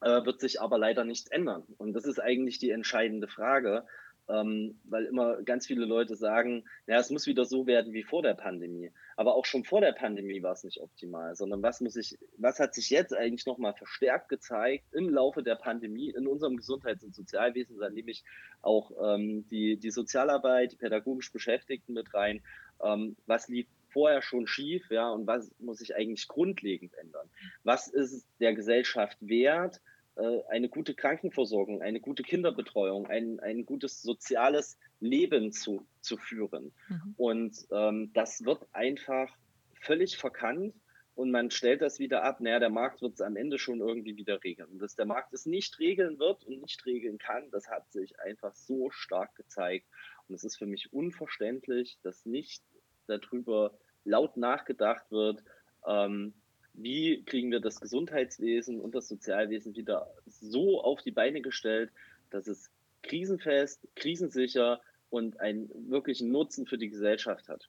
[0.00, 1.64] äh, wird sich aber leider nichts ändern.
[1.76, 3.84] Und das ist eigentlich die entscheidende Frage,
[4.28, 8.22] ähm, weil immer ganz viele Leute sagen, ja, es muss wieder so werden wie vor
[8.22, 8.90] der Pandemie.
[9.16, 12.60] Aber auch schon vor der Pandemie war es nicht optimal, sondern was muss ich, was
[12.60, 17.14] hat sich jetzt eigentlich nochmal verstärkt gezeigt im Laufe der Pandemie in unserem Gesundheits- und
[17.14, 18.24] Sozialwesen, da nehme ich
[18.60, 22.42] auch ähm, die, die Sozialarbeit, die pädagogisch Beschäftigten mit rein.
[22.82, 27.28] Ähm, was lief vorher schon schief, ja, und was muss sich eigentlich grundlegend ändern?
[27.64, 29.80] Was ist der Gesellschaft wert?
[30.18, 36.72] Äh, eine gute Krankenversorgung, eine gute Kinderbetreuung, ein, ein gutes soziales Leben zu, zu führen.
[36.88, 37.14] Mhm.
[37.16, 39.32] Und ähm, das wird einfach
[39.80, 40.74] völlig verkannt
[41.14, 44.16] und man stellt das wieder ab, naja, der Markt wird es am Ende schon irgendwie
[44.16, 44.70] wieder regeln.
[44.70, 48.18] Und dass der Markt es nicht regeln wird und nicht regeln kann, das hat sich
[48.20, 49.86] einfach so stark gezeigt.
[50.26, 52.62] Und es ist für mich unverständlich, dass nicht
[53.06, 55.42] darüber laut nachgedacht wird,
[55.86, 56.34] ähm,
[56.80, 61.90] wie kriegen wir das Gesundheitswesen und das Sozialwesen wieder so auf die Beine gestellt,
[62.30, 62.70] dass es
[63.02, 67.68] krisenfest, krisensicher und einen wirklichen Nutzen für die Gesellschaft hat.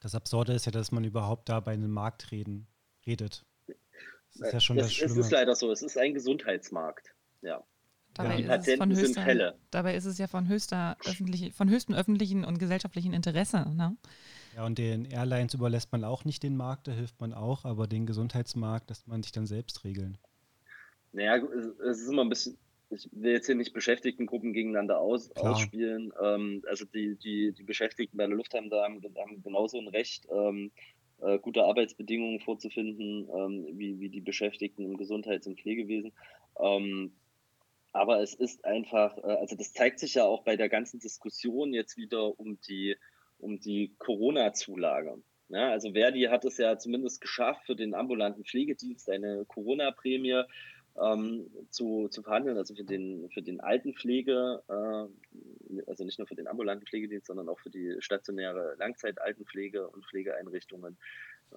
[0.00, 2.66] Das Absurde ist ja, dass man überhaupt da bei einem Markt reden,
[3.06, 3.44] redet.
[4.34, 5.12] Das ist ja schon es, das Schlimme.
[5.12, 7.14] Es ist leider so, es ist ein Gesundheitsmarkt.
[7.42, 7.62] Ja.
[8.14, 8.54] Dabei, ja.
[8.56, 13.14] Ist es höchster, dabei ist es ja von, höchster öffentlich, von höchstem öffentlichen und gesellschaftlichen
[13.14, 13.70] Interesse.
[13.74, 13.96] Ne?
[14.54, 17.86] Ja, und den Airlines überlässt man auch nicht den Markt, da hilft man auch, aber
[17.86, 20.18] den Gesundheitsmarkt lässt man sich dann selbst regeln.
[21.12, 21.36] Naja,
[21.88, 22.58] es ist immer ein bisschen,
[22.90, 26.12] ich will jetzt hier nicht Beschäftigtengruppen gegeneinander aus, ausspielen.
[26.22, 30.70] Ähm, also die, die, die Beschäftigten bei der Lufthansa haben, haben genauso ein Recht, ähm,
[31.20, 36.12] äh, gute Arbeitsbedingungen vorzufinden, ähm, wie, wie die Beschäftigten im Gesundheits- und Pflegewesen.
[36.60, 37.12] Ähm,
[37.92, 41.72] aber es ist einfach, äh, also das zeigt sich ja auch bei der ganzen Diskussion
[41.74, 42.96] jetzt wieder um die,
[43.42, 45.22] um die Corona-Zulage.
[45.48, 50.44] Ja, also Verdi hat es ja zumindest geschafft, für den ambulanten Pflegedienst eine Corona-Prämie
[51.00, 56.34] ähm, zu, zu verhandeln, also für den, für den Altenpflege, äh, also nicht nur für
[56.34, 60.96] den ambulanten Pflegedienst, sondern auch für die stationäre Langzeitaltenpflege und Pflegeeinrichtungen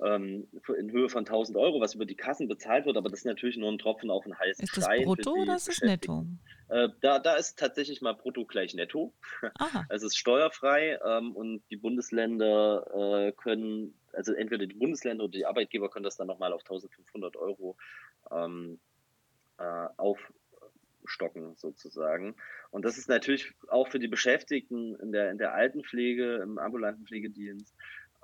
[0.03, 3.25] ähm, in Höhe von 1000 Euro, was über die Kassen bezahlt wird, aber das ist
[3.25, 6.25] natürlich nur ein Tropfen auf den heißen Ist das brutto oder ist das netto?
[6.67, 9.13] Äh, da, da ist tatsächlich mal brutto gleich netto.
[9.59, 9.85] Aha.
[9.89, 15.45] Es ist steuerfrei ähm, und die Bundesländer äh, können, also entweder die Bundesländer oder die
[15.45, 17.77] Arbeitgeber können das dann nochmal auf 1500 Euro
[18.31, 18.79] ähm,
[19.57, 22.35] äh, aufstocken sozusagen.
[22.71, 27.05] Und das ist natürlich auch für die Beschäftigten in der, in der Altenpflege, im ambulanten
[27.05, 27.75] Pflegedienst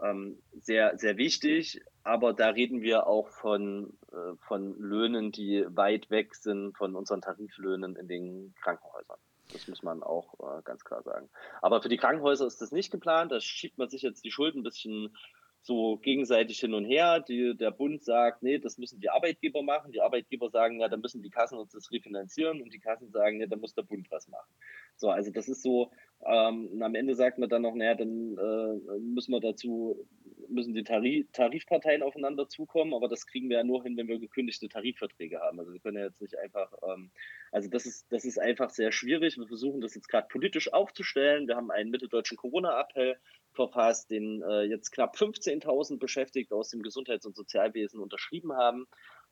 [0.02, 1.82] ähm, sehr, sehr wichtig.
[2.04, 7.22] Aber da reden wir auch von, äh, von Löhnen, die weit weg sind von unseren
[7.22, 9.20] Tariflöhnen in den Krankenhäusern.
[9.54, 11.30] Das muss man auch äh, ganz klar sagen.
[11.62, 13.32] Aber für die Krankenhäuser ist das nicht geplant.
[13.32, 15.16] Da schiebt man sich jetzt die Schulden ein bisschen
[15.63, 17.19] so gegenseitig hin und her.
[17.19, 19.91] Die, der Bund sagt, nee, das müssen die Arbeitgeber machen.
[19.91, 23.38] Die Arbeitgeber sagen, ja, dann müssen die Kassen uns das refinanzieren und die Kassen sagen,
[23.38, 24.52] nee, dann muss der Bund was machen.
[24.95, 25.91] So, also das ist so,
[26.26, 30.08] ähm, am Ende sagt man dann noch, naja, dann äh, müssen wir dazu,
[30.50, 34.19] müssen die Tarif Tarifparteien aufeinander zukommen, aber das kriegen wir ja nur hin, wenn wir
[34.19, 35.60] gekündigte Tarifverträge haben.
[35.60, 37.12] Also wir können ja jetzt nicht einfach, ähm,
[37.52, 39.38] also das ist, das ist einfach sehr schwierig.
[39.38, 41.47] Wir versuchen das jetzt gerade politisch aufzustellen.
[41.47, 43.17] Wir haben einen mitteldeutschen Corona-Appell
[43.54, 48.88] verfasst, den äh, jetzt knapp 15.000 Beschäftigte aus dem Gesundheits- und Sozialwesen unterschrieben haben.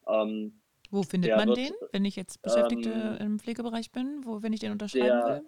[0.07, 0.59] Ähm,
[0.91, 4.53] wo findet man wird, den, wenn ich jetzt Beschäftigte ähm, im Pflegebereich bin, wo, wenn
[4.53, 5.45] ich den unterschreiben der, will?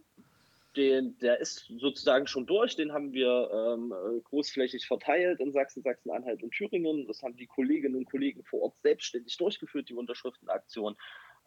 [0.76, 2.76] Den, der ist sozusagen schon durch.
[2.76, 3.94] Den haben wir ähm,
[4.26, 7.08] großflächig verteilt in Sachsen, Sachsen-Anhalt und Thüringen.
[7.08, 10.96] Das haben die Kolleginnen und Kollegen vor Ort selbstständig durchgeführt, die Unterschriftenaktion.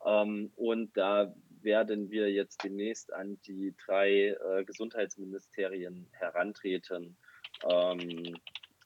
[0.04, 7.16] Ähm, und da werden wir jetzt demnächst an die drei äh, Gesundheitsministerien herantreten.
[7.68, 8.36] Ähm,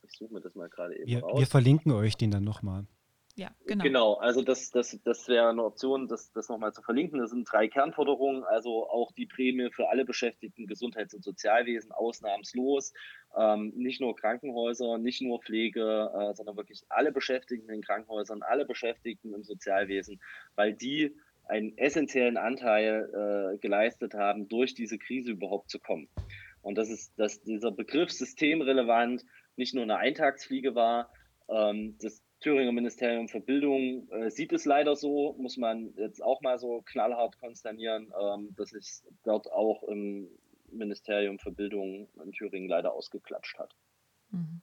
[0.02, 1.38] ich suche mir das mal gerade eben wir, raus.
[1.38, 2.86] Wir verlinken euch den dann nochmal.
[3.38, 3.84] Ja, genau.
[3.84, 7.20] Genau, also das, das, das wäre eine Option, das, das nochmal zu verlinken.
[7.20, 12.92] Das sind drei Kernforderungen, also auch die Prämie für alle Beschäftigten Gesundheits- und Sozialwesen ausnahmslos.
[13.36, 18.66] Ähm, nicht nur Krankenhäuser, nicht nur Pflege, äh, sondern wirklich alle Beschäftigten in Krankenhäusern, alle
[18.66, 20.20] Beschäftigten im Sozialwesen,
[20.56, 21.14] weil die
[21.48, 26.08] einen essentiellen Anteil äh, geleistet haben, durch diese Krise überhaupt zu kommen.
[26.62, 29.24] Und das ist, dass dieser Begriff systemrelevant
[29.56, 31.10] nicht nur eine Eintagsfliege war,
[31.48, 36.40] ähm, das Thüringer Ministerium für Bildung äh, sieht es leider so, muss man jetzt auch
[36.40, 40.28] mal so knallhart konsternieren, ähm, dass es dort auch im
[40.70, 43.74] Ministerium für Bildung in Thüringen leider ausgeklatscht hat.
[44.30, 44.60] Mhm.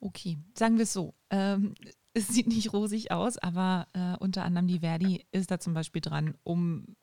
[0.00, 1.14] Okay, sagen wir es so.
[1.30, 1.74] Ähm,
[2.14, 6.02] es sieht nicht rosig aus, aber äh, unter anderem die Verdi ist da zum Beispiel
[6.02, 6.96] dran, um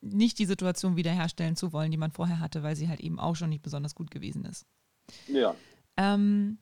[0.00, 3.36] nicht die Situation wiederherstellen zu wollen, die man vorher hatte, weil sie halt eben auch
[3.36, 4.64] schon nicht besonders gut gewesen ist.
[5.28, 5.54] Ja.
[5.96, 6.58] Ähm,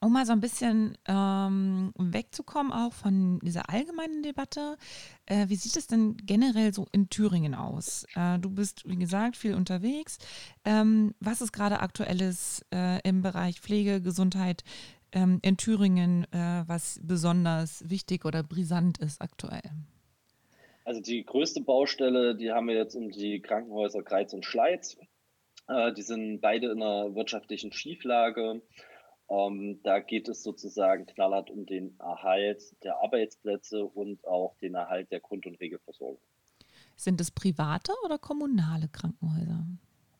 [0.00, 4.78] um mal so ein bisschen ähm, wegzukommen auch von dieser allgemeinen Debatte,
[5.26, 8.06] äh, wie sieht es denn generell so in Thüringen aus?
[8.14, 10.18] Äh, du bist, wie gesagt, viel unterwegs.
[10.64, 14.64] Ähm, was ist gerade aktuelles äh, im Bereich Pflege, Gesundheit
[15.12, 19.70] ähm, in Thüringen, äh, was besonders wichtig oder brisant ist aktuell?
[20.84, 24.96] Also die größte Baustelle, die haben wir jetzt um die Krankenhäuser Greiz und Schleiz.
[25.68, 28.62] Äh, die sind beide in einer wirtschaftlichen Schieflage.
[29.30, 35.12] Ähm, da geht es sozusagen knallhart um den Erhalt der Arbeitsplätze und auch den Erhalt
[35.12, 36.20] der Grund- und Regelversorgung.
[36.96, 39.64] Sind es private oder kommunale Krankenhäuser?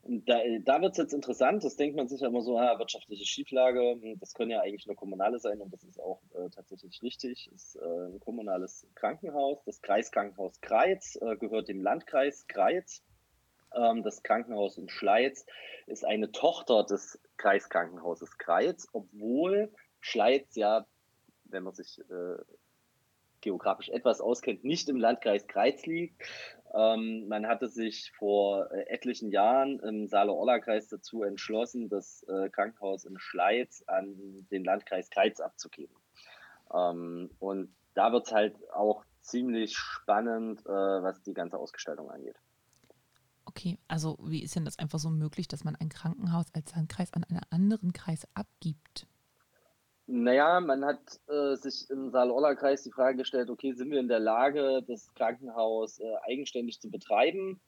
[0.03, 3.27] Da, da wird es jetzt interessant, das denkt man sich ja immer so, ja, wirtschaftliche
[3.27, 7.03] Schieflage, hm, das können ja eigentlich nur kommunale sein und das ist auch äh, tatsächlich
[7.03, 7.51] richtig.
[7.53, 13.03] Ist äh, ein kommunales Krankenhaus, das Kreiskrankenhaus Kreiz äh, gehört dem Landkreis Kreiz.
[13.75, 15.45] Ähm, das Krankenhaus in Schleiz
[15.87, 20.87] ist eine Tochter des Kreiskrankenhauses Kreiz, obwohl Schleiz ja,
[21.45, 22.43] wenn man sich äh,
[23.41, 26.23] geografisch etwas auskennt, nicht im Landkreis Kreiz liegt.
[26.73, 33.05] Ähm, man hatte sich vor äh, etlichen Jahren im Saale-Orla-Kreis dazu entschlossen, das äh, Krankenhaus
[33.05, 35.97] in Schleiz an den Landkreis Kreiz abzugeben.
[36.73, 42.37] Ähm, und da wird es halt auch ziemlich spannend, äh, was die ganze Ausgestaltung angeht.
[43.47, 47.13] Okay, also wie ist denn das einfach so möglich, dass man ein Krankenhaus als Landkreis
[47.13, 49.09] an einen anderen Kreis abgibt?
[50.13, 54.19] Naja, man hat äh, sich im Saal-Orla-Kreis die Frage gestellt, okay, sind wir in der
[54.19, 57.61] Lage, das Krankenhaus äh, eigenständig zu betreiben?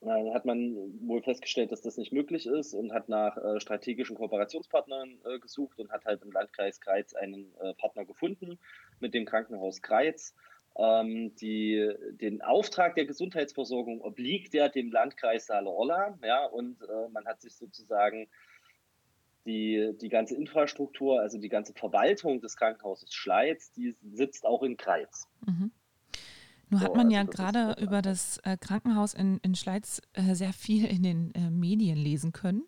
[0.00, 0.74] Dann hat man
[1.06, 5.78] wohl festgestellt, dass das nicht möglich ist und hat nach äh, strategischen Kooperationspartnern äh, gesucht
[5.78, 8.58] und hat halt im Landkreis Greiz einen äh, Partner gefunden
[9.00, 10.34] mit dem Krankenhaus Greiz.
[10.76, 17.26] Ähm, die, den Auftrag der Gesundheitsversorgung obliegt ja dem Landkreis Saale-Orla, ja, und äh, man
[17.26, 18.26] hat sich sozusagen
[19.44, 24.76] die, die ganze Infrastruktur, also die ganze Verwaltung des Krankenhauses Schleiz, die sitzt auch in
[24.76, 25.28] Greiz.
[25.46, 25.70] Mhm.
[26.70, 30.52] Nun hat man also ja gerade über das äh, Krankenhaus in, in Schleiz äh, sehr
[30.52, 32.64] viel in den äh, Medien lesen können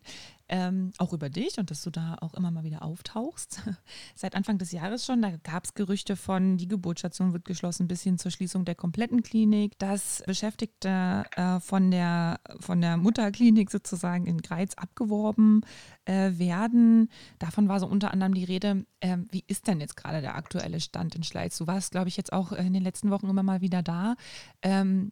[0.49, 3.61] ähm, auch über dich und dass du da auch immer mal wieder auftauchst.
[4.15, 8.01] Seit Anfang des Jahres schon, da gab es Gerüchte von, die Geburtsstation wird geschlossen bis
[8.01, 14.25] hin zur Schließung der kompletten Klinik, dass Beschäftigte äh, von, der, von der Mutterklinik sozusagen
[14.25, 15.61] in Greiz abgeworben
[16.05, 17.09] äh, werden.
[17.39, 18.85] Davon war so unter anderem die Rede.
[18.99, 21.57] Äh, wie ist denn jetzt gerade der aktuelle Stand in Schleiz?
[21.57, 24.15] Du warst, glaube ich, jetzt auch in den letzten Wochen immer mal wieder da.
[24.61, 25.11] Ähm,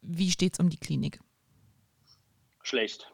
[0.00, 1.20] wie steht es um die Klinik?
[2.62, 3.11] Schlecht.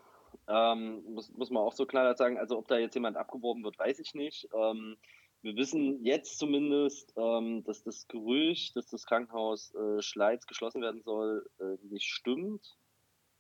[0.49, 2.39] Ähm, muss, muss man auch so klar sagen.
[2.39, 4.49] Also, ob da jetzt jemand abgeworben wird, weiß ich nicht.
[4.55, 4.97] Ähm,
[5.43, 11.03] wir wissen jetzt zumindest, ähm, dass das Gerücht, dass das Krankenhaus äh, Schleiz geschlossen werden
[11.03, 12.77] soll, äh, nicht stimmt.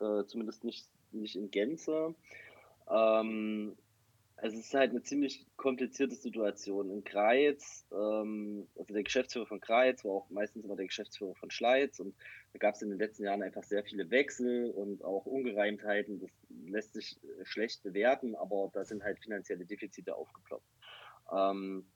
[0.01, 2.14] Äh, zumindest nicht, nicht in Gänze.
[2.88, 3.77] Ähm,
[4.37, 6.90] es ist halt eine ziemlich komplizierte Situation.
[6.90, 11.51] In Greiz, ähm, also der Geschäftsführer von Greiz war auch meistens immer der Geschäftsführer von
[11.51, 12.14] Schleiz und
[12.53, 16.21] da gab es in den letzten Jahren einfach sehr viele Wechsel und auch Ungereimtheiten.
[16.21, 20.67] Das lässt sich äh, schlecht bewerten, aber da sind halt finanzielle Defizite aufgeploppt.
[21.33, 21.87] Ähm,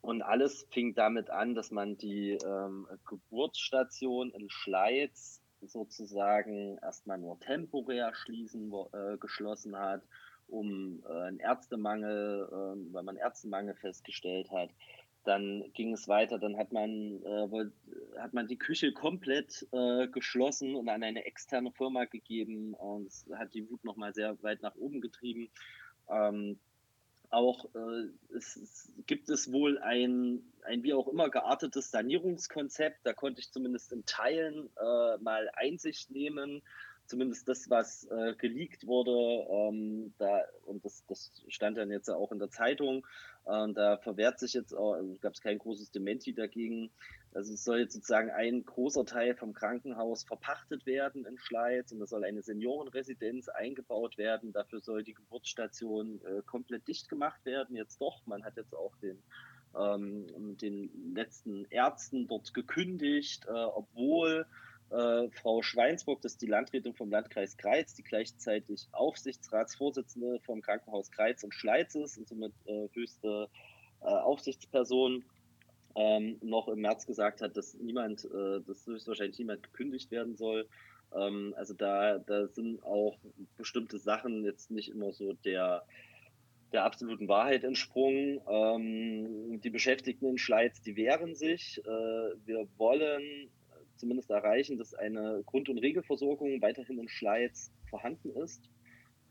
[0.00, 7.38] und alles fing damit an, dass man die ähm, Geburtsstation in Schleiz sozusagen erstmal nur
[7.38, 10.02] temporär schließen, äh, geschlossen hat
[10.52, 14.70] um äh, einen Ärztemangel, äh, weil man Ärztemangel festgestellt hat.
[15.24, 20.74] Dann ging es weiter, dann hat man, äh, hat man die Küche komplett äh, geschlossen
[20.74, 25.00] und an eine externe Firma gegeben und hat die Wut nochmal sehr weit nach oben
[25.00, 25.50] getrieben.
[26.08, 26.58] Ähm,
[27.30, 33.00] auch äh, es, es, gibt es wohl ein, ein wie auch immer geartetes Sanierungskonzept.
[33.04, 36.62] Da konnte ich zumindest in Teilen äh, mal Einsicht nehmen
[37.12, 42.32] zumindest das, was äh, geleakt wurde, ähm, da, und das, das stand dann jetzt auch
[42.32, 43.06] in der Zeitung,
[43.44, 46.90] äh, da verwehrt sich jetzt auch, also gab es kein großes Dementi dagegen.
[47.34, 52.00] Also es soll jetzt sozusagen ein großer Teil vom Krankenhaus verpachtet werden in Schleiz und
[52.00, 54.54] da soll eine Seniorenresidenz eingebaut werden.
[54.54, 57.76] Dafür soll die Geburtsstation äh, komplett dicht gemacht werden.
[57.76, 59.22] Jetzt doch, man hat jetzt auch den
[59.78, 64.46] ähm, den letzten Ärzten dort gekündigt, äh, obwohl
[64.92, 71.10] äh, Frau Schweinsburg, das ist die Landrätin vom Landkreis Greiz, die gleichzeitig Aufsichtsratsvorsitzende vom Krankenhaus
[71.10, 73.48] Greiz und Schleiz ist und somit äh, höchste
[74.00, 75.24] äh, Aufsichtsperson,
[75.94, 80.68] ähm, noch im März gesagt hat, dass niemand, äh, dass höchstwahrscheinlich niemand gekündigt werden soll.
[81.14, 83.18] Ähm, also da, da sind auch
[83.56, 85.84] bestimmte Sachen jetzt nicht immer so der
[86.72, 88.40] der absoluten Wahrheit entsprungen.
[88.48, 91.82] Ähm, die Beschäftigten in Schleiz, die wehren sich.
[91.84, 91.90] Äh,
[92.46, 93.50] wir wollen
[94.02, 98.68] zumindest erreichen, dass eine Grund- und Regelversorgung weiterhin in Schleiz vorhanden ist.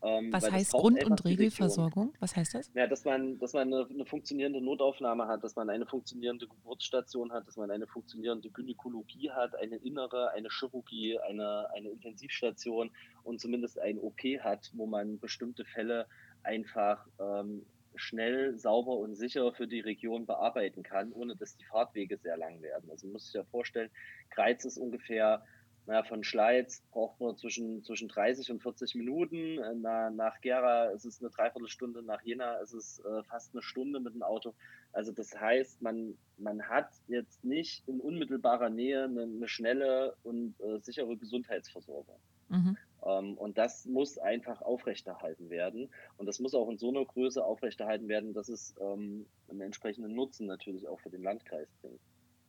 [0.02, 2.14] Ähm, Was heißt Grund- und Regelversorgung?
[2.20, 2.72] Was heißt das?
[2.74, 7.30] Ja, dass man, dass man eine, eine, funktionierende Notaufnahme hat, dass man eine funktionierende Geburtsstation
[7.32, 12.90] hat, dass man eine funktionierende Gynäkologie hat, eine innere, eine Chirurgie, eine, eine Intensivstation
[13.24, 16.06] und zumindest ein OP hat, wo man bestimmte Fälle
[16.42, 22.18] einfach ähm, schnell, sauber und sicher für die Region bearbeiten kann, ohne dass die Fahrtwege
[22.18, 22.90] sehr lang werden.
[22.90, 23.90] Also man muss sich ja vorstellen,
[24.30, 25.44] Greiz ist ungefähr,
[25.86, 29.58] naja, von Schleiz braucht man zwischen, zwischen 30 und 40 Minuten.
[29.80, 33.98] Na, nach Gera ist es eine Dreiviertelstunde, nach Jena ist es äh, fast eine Stunde
[33.98, 34.54] mit dem Auto.
[34.92, 40.54] Also das heißt, man, man hat jetzt nicht in unmittelbarer Nähe eine, eine schnelle und
[40.60, 42.20] äh, sichere Gesundheitsversorgung.
[42.48, 42.76] Mhm.
[43.04, 45.90] Ähm, und das muss einfach aufrechterhalten werden.
[46.16, 50.14] Und das muss auch in so einer Größe aufrechterhalten werden, dass es ähm, einen entsprechenden
[50.14, 52.00] Nutzen natürlich auch für den Landkreis bringt.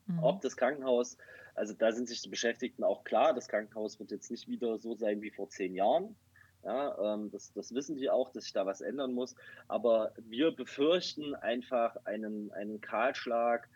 [0.08, 0.20] Mhm.
[0.24, 1.18] Ob das Krankenhaus,
[1.56, 4.96] also da sind sich die Beschäftigten auch klar, das Krankenhaus wird jetzt nicht wieder so
[4.96, 6.16] sein wie vor zehn Jahren.
[6.64, 9.36] Ja, ähm, das, das wissen die auch, dass sich da was ändern muss.
[9.68, 13.68] Aber wir befürchten einfach einen, einen Kahlschlag,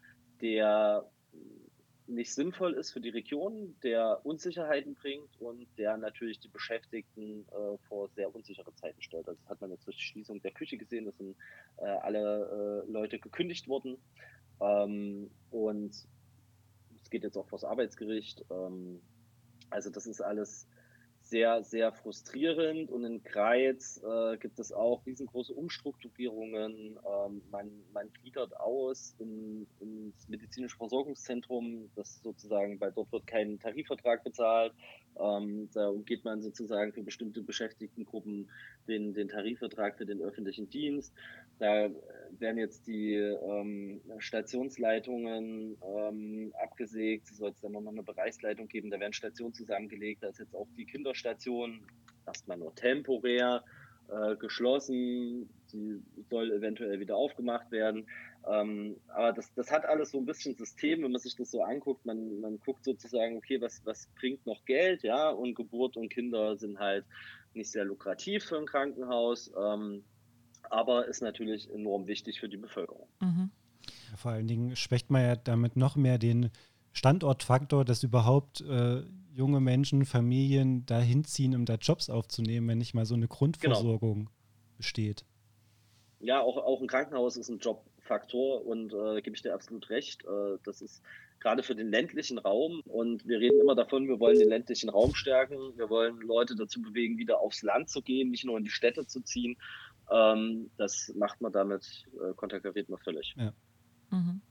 [0.42, 1.10] der
[2.08, 7.78] nicht sinnvoll ist für die Region, der Unsicherheiten bringt und der natürlich die Beschäftigten äh,
[7.88, 9.28] vor sehr unsichere Zeiten stellt.
[9.28, 11.36] Also das hat man jetzt durch die Schließung der Küche gesehen, da sind
[11.78, 13.98] äh, alle äh, Leute gekündigt worden.
[14.62, 15.91] Ähm, und
[17.02, 18.46] es geht jetzt auch vors Arbeitsgericht.
[18.50, 19.02] Ähm,
[19.70, 20.67] also das ist alles
[21.30, 22.90] sehr, sehr frustrierend.
[22.90, 26.98] Und in Greiz äh, gibt es auch riesengroße Umstrukturierungen.
[26.98, 33.60] Ähm, man, man gliedert aus in, ins medizinische Versorgungszentrum, das sozusagen, bei dort wird kein
[33.60, 34.74] Tarifvertrag bezahlt.
[35.19, 38.49] Ähm, da umgeht man sozusagen für bestimmte Beschäftigtengruppen
[38.88, 41.13] den, den Tarifvertrag für den öffentlichen Dienst.
[41.60, 41.89] Da
[42.39, 47.30] werden jetzt die ähm, Stationsleitungen ähm, abgesägt.
[47.32, 48.89] Es soll es dann nochmal eine Bereichsleitung geben.
[48.89, 50.23] Da werden Stationen zusammengelegt.
[50.23, 51.82] Da ist jetzt auch die Kinderstation
[52.25, 53.63] erstmal nur temporär
[54.10, 55.49] äh, geschlossen.
[55.69, 58.08] Sie soll eventuell wieder aufgemacht werden.
[58.47, 61.62] Ähm, aber das, das hat alles so ein bisschen System, wenn man sich das so
[61.62, 62.06] anguckt.
[62.06, 66.58] Man, man guckt sozusagen, okay, was, was bringt noch Geld, ja, und Geburt und Kinder
[66.58, 67.06] sind halt
[67.53, 70.03] nicht sehr lukrativ für ein Krankenhaus, ähm,
[70.69, 73.08] aber ist natürlich enorm wichtig für die Bevölkerung.
[73.19, 73.51] Mhm.
[74.12, 76.51] Ja, vor allen Dingen schwächt man ja damit noch mehr den
[76.93, 79.03] Standortfaktor, dass überhaupt äh,
[79.38, 84.15] junge Menschen, Familien dahin ziehen, um da Jobs aufzunehmen, wenn nicht mal so eine Grundversorgung
[84.15, 84.32] genau.
[84.77, 85.25] besteht.
[86.19, 90.25] Ja, auch, auch ein Krankenhaus ist ein Jobfaktor und äh, gebe ich dir absolut recht.
[90.25, 91.03] Äh, das ist
[91.39, 95.13] gerade für den ländlichen Raum und wir reden immer davon, wir wollen den ländlichen Raum
[95.13, 98.71] stärken, wir wollen Leute dazu bewegen, wieder aufs Land zu gehen, nicht nur in die
[98.71, 99.56] Städte zu ziehen.
[100.12, 103.36] Ähm, das macht man damit, äh, konterkariert man völlig.
[103.38, 103.53] Ja.
[104.10, 104.41] Mhm.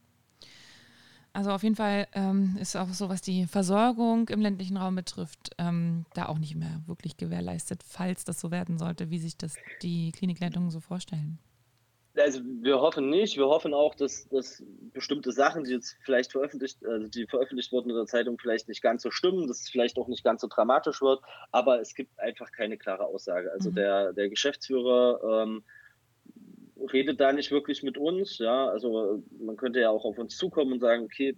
[1.32, 5.50] Also auf jeden Fall ähm, ist auch so, was die Versorgung im ländlichen Raum betrifft,
[5.58, 9.54] ähm, da auch nicht mehr wirklich gewährleistet, falls das so werden sollte, wie sich das
[9.82, 11.38] die Klinikleitungen so vorstellen.
[12.18, 13.36] Also wir hoffen nicht.
[13.36, 17.90] Wir hoffen auch, dass, dass bestimmte Sachen, die jetzt vielleicht veröffentlicht, also die veröffentlicht wurden
[17.90, 20.48] in der Zeitung, vielleicht nicht ganz so stimmen, dass es vielleicht auch nicht ganz so
[20.48, 21.20] dramatisch wird.
[21.52, 23.52] Aber es gibt einfach keine klare Aussage.
[23.52, 23.74] Also mhm.
[23.74, 25.62] der, der Geschäftsführer ähm,
[26.92, 28.38] redet da nicht wirklich mit uns.
[28.38, 31.36] Ja, also man könnte ja auch auf uns zukommen und sagen, okay,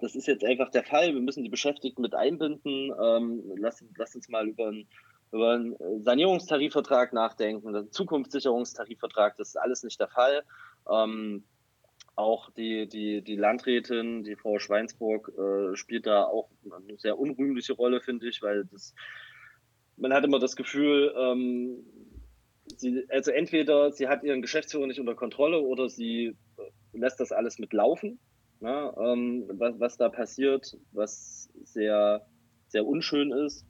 [0.00, 1.14] das ist jetzt einfach der Fall.
[1.14, 2.92] Wir müssen die Beschäftigten mit einbinden.
[3.00, 4.86] Ähm, lass, lass uns mal über einen,
[5.34, 9.36] über einen Sanierungstarifvertrag nachdenken, einen Zukunftssicherungstarifvertrag.
[9.36, 10.44] Das ist alles nicht der Fall.
[10.88, 11.44] Ähm,
[12.14, 17.72] auch die, die, die Landrätin, die Frau Schweinsburg, äh, spielt da auch eine sehr unrühmliche
[17.72, 18.94] Rolle, finde ich, weil das,
[19.96, 21.84] man hat immer das Gefühl, ähm,
[22.76, 27.32] sie, also entweder sie hat ihren Geschäftsführer nicht unter Kontrolle oder sie äh, lässt das
[27.32, 28.20] alles mitlaufen.
[28.60, 28.94] Ne?
[28.96, 32.24] Ähm, was, was da passiert, was sehr,
[32.68, 33.66] sehr unschön ist.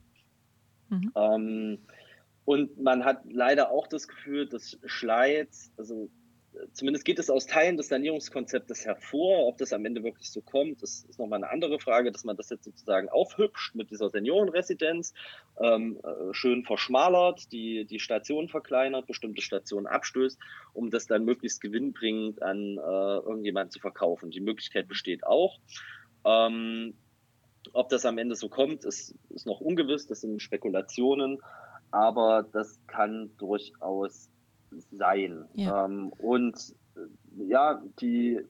[0.88, 1.12] Mhm.
[1.14, 1.78] Ähm,
[2.44, 6.10] und man hat leider auch das Gefühl, dass Schleiz, also
[6.72, 9.46] zumindest geht es aus Teilen des Sanierungskonzeptes hervor.
[9.46, 12.36] Ob das am Ende wirklich so kommt, das ist nochmal eine andere Frage, dass man
[12.36, 15.14] das jetzt sozusagen aufhübscht mit dieser Seniorenresidenz,
[15.60, 20.38] ähm, äh, schön verschmalert, die, die Station verkleinert, bestimmte Stationen abstößt,
[20.72, 24.30] um das dann möglichst gewinnbringend an äh, irgendjemanden zu verkaufen.
[24.30, 25.58] Die Möglichkeit besteht auch.
[26.24, 26.94] Ähm,
[27.72, 31.38] ob das am Ende so kommt, ist, ist noch ungewiss, das sind Spekulationen,
[31.90, 34.28] aber das kann durchaus
[34.90, 35.44] sein.
[35.54, 35.84] Ja.
[35.84, 38.40] Ähm, und äh, ja, die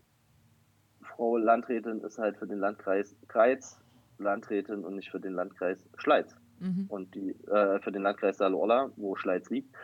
[1.03, 3.81] Frau Landrätin ist halt für den Landkreis Kreiz
[4.19, 6.35] Landrätin und nicht für den Landkreis Schleiz.
[6.61, 6.87] Mhm.
[6.89, 9.75] Und die äh, für den Landkreis Saale-Orla, wo Schleiz liegt.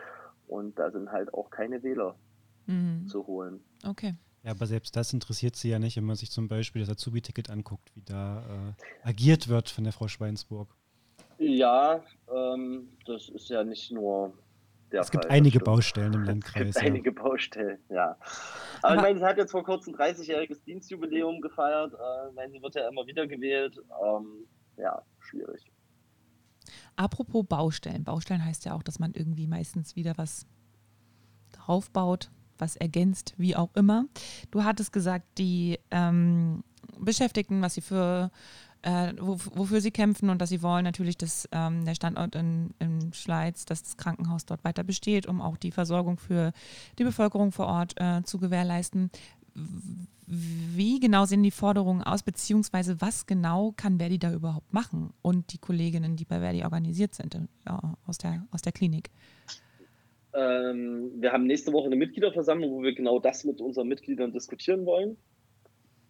[0.47, 2.15] Und da sind halt auch keine Wähler
[2.65, 3.07] mhm.
[3.07, 3.63] zu holen.
[3.85, 4.15] Okay.
[4.43, 7.49] Ja, aber selbst das interessiert sie ja nicht, wenn man sich zum Beispiel das Azubi-Ticket
[7.49, 8.73] anguckt, wie da
[9.03, 10.75] äh, agiert wird von der Frau Schweinsburg.
[11.37, 14.33] Ja, ähm, das ist ja nicht nur
[14.91, 16.69] der Es gibt Fall, einige Baustellen im Landkreis.
[16.69, 16.91] Es gibt ja.
[16.91, 18.17] einige Baustellen, ja.
[18.81, 21.93] Aber, ich meine, sie hat jetzt vor kurzem 30-jähriges Dienstjubiläum gefeiert.
[21.93, 23.79] Äh, ich meine, sie wird ja immer wieder gewählt.
[24.03, 25.63] Ähm, ja, schwierig.
[26.95, 28.03] Apropos Baustellen.
[28.03, 30.45] Baustellen heißt ja auch, dass man irgendwie meistens wieder was
[31.51, 34.05] draufbaut, was ergänzt, wie auch immer.
[34.51, 36.63] Du hattest gesagt, die ähm,
[36.99, 38.31] Beschäftigten, was sie für
[38.83, 43.13] äh, wofür sie kämpfen und dass sie wollen natürlich, dass ähm, der Standort in, in
[43.13, 46.51] Schleiz, dass das Krankenhaus dort weiter besteht, um auch die Versorgung für
[46.97, 49.11] die Bevölkerung vor Ort äh, zu gewährleisten.
[50.25, 55.53] Wie genau sehen die Forderungen aus, beziehungsweise was genau kann Verdi da überhaupt machen und
[55.53, 57.39] die Kolleginnen, die bei Verdi organisiert sind, äh,
[58.07, 59.11] aus, der, aus der Klinik?
[60.33, 64.85] Ähm, wir haben nächste Woche eine Mitgliederversammlung, wo wir genau das mit unseren Mitgliedern diskutieren
[64.85, 65.17] wollen.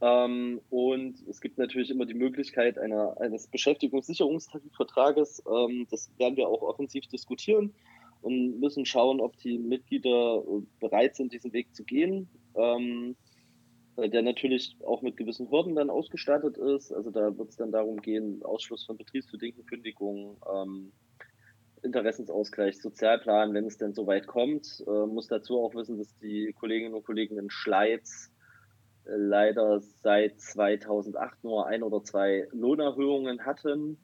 [0.02, 5.43] Ähm, und es gibt natürlich immer die Möglichkeit einer, eines Beschäftigungssicherungstarifvertrages.
[5.48, 7.74] Ähm, das werden wir auch offensiv diskutieren
[8.22, 10.43] und müssen schauen, ob die Mitglieder
[10.80, 12.30] bereit sind, diesen Weg zu gehen.
[12.56, 13.16] Ähm,
[13.98, 16.91] der natürlich auch mit gewissen Hürden dann ausgestattet ist.
[16.91, 20.91] Also da wird es dann darum gehen, Ausschluss von betriebsbedingten Kündigungen, ähm,
[21.84, 24.84] Interessensausgleich, Sozialplan, wenn es denn soweit kommt.
[24.88, 28.32] Äh, muss dazu auch wissen, dass die Kolleginnen und Kollegen in Schleiz
[29.06, 33.98] leider seit 2008 nur ein oder zwei Lohnerhöhungen hatten.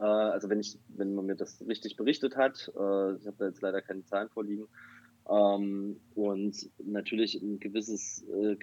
[0.00, 3.46] Äh, also wenn ich, wenn man mir das richtig berichtet hat, äh, ich habe da
[3.46, 4.66] jetzt leider keine Zahlen vorliegen,
[5.28, 8.56] ähm, und natürlich ein gewisses äh,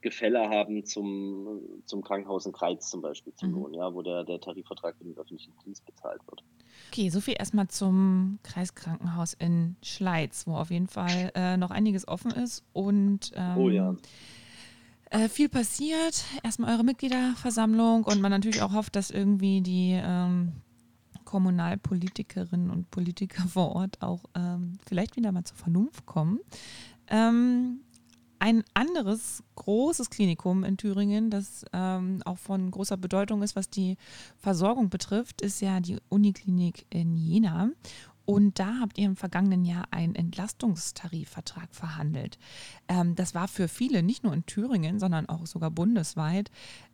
[0.00, 3.74] Gefälle haben zum, zum Krankenhaus in Kreiz zum Beispiel, zum mhm.
[3.74, 6.44] Ja, wo der, der Tarifvertrag für den öffentlichen Dienst bezahlt wird.
[6.90, 12.30] Okay, soviel erstmal zum Kreiskrankenhaus in Schleiz, wo auf jeden Fall äh, noch einiges offen
[12.30, 13.96] ist und ähm, oh ja.
[15.10, 16.24] Äh, viel passiert.
[16.42, 20.52] Erstmal eure Mitgliederversammlung und man natürlich auch hofft, dass irgendwie die ähm,
[21.24, 26.40] Kommunalpolitikerinnen und Politiker vor Ort auch ähm, vielleicht wieder mal zur Vernunft kommen.
[27.08, 27.80] Ähm,
[28.38, 33.96] ein anderes großes Klinikum in Thüringen, das ähm, auch von großer Bedeutung ist, was die
[34.38, 37.70] Versorgung betrifft, ist ja die Uniklinik in Jena.
[38.26, 42.38] Und da habt ihr im vergangenen Jahr einen Entlastungstarifvertrag verhandelt.
[42.88, 46.50] Ähm, das war für viele, nicht nur in Thüringen, sondern auch sogar bundesweit,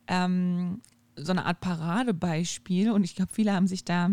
[0.07, 0.81] ähm,
[1.15, 2.91] so eine Art Paradebeispiel.
[2.91, 4.11] Und ich glaube, viele haben sich da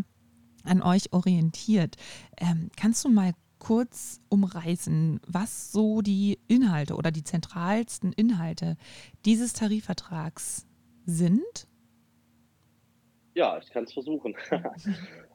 [0.64, 1.96] an euch orientiert.
[2.38, 8.76] Ähm, kannst du mal kurz umreißen, was so die Inhalte oder die zentralsten Inhalte
[9.24, 10.66] dieses Tarifvertrags
[11.06, 11.68] sind?
[13.34, 14.34] Ja, ich kann es versuchen.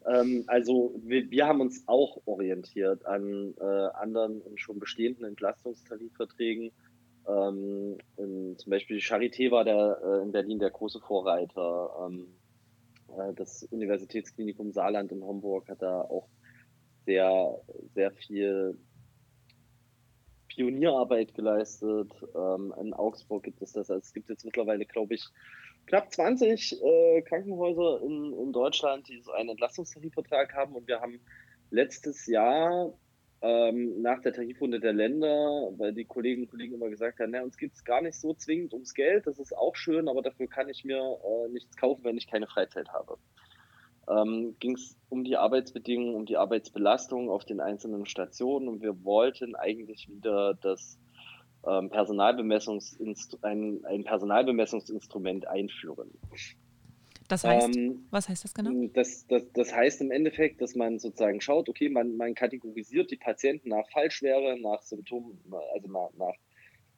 [0.05, 6.71] ähm, also wir, wir, haben uns auch orientiert an äh, anderen schon bestehenden Entlastungstarifverträgen.
[7.27, 11.89] Ähm, in, zum Beispiel Charité war der, äh, in Berlin der große Vorreiter.
[12.05, 12.27] Ähm,
[13.17, 16.27] äh, das Universitätsklinikum Saarland in Homburg hat da auch
[17.05, 17.61] sehr,
[17.93, 18.77] sehr viel
[20.47, 22.11] Pionierarbeit geleistet.
[22.35, 23.89] Ähm, in Augsburg gibt es das.
[23.89, 25.25] Also es gibt jetzt mittlerweile, glaube ich,
[25.87, 30.75] knapp 20 äh, Krankenhäuser in, in Deutschland, die so einen Entlastungstarifvertrag haben.
[30.75, 31.19] Und wir haben
[31.71, 32.93] letztes Jahr
[33.41, 37.43] ähm, nach der Tarifrunde der Länder, weil die Kolleginnen und Kollegen immer gesagt haben, na,
[37.43, 40.47] uns geht es gar nicht so zwingend ums Geld, das ist auch schön, aber dafür
[40.47, 43.17] kann ich mir äh, nichts kaufen, wenn ich keine Freizeit habe
[44.09, 49.03] ähm, ging es um die Arbeitsbedingungen, um die Arbeitsbelastung auf den einzelnen Stationen und wir
[49.03, 50.97] wollten eigentlich wieder das
[51.67, 52.97] ähm, Personalbemessungs
[53.41, 56.11] ein, ein Personalbemessungsinstrument einführen.
[57.27, 58.87] Das heißt, ähm, was heißt das genau?
[58.93, 63.17] Das, das, das heißt im Endeffekt, dass man sozusagen schaut, okay, man, man kategorisiert die
[63.17, 65.41] Patienten nach Fallschwere, nach Symptomen,
[65.73, 66.35] also nach, nach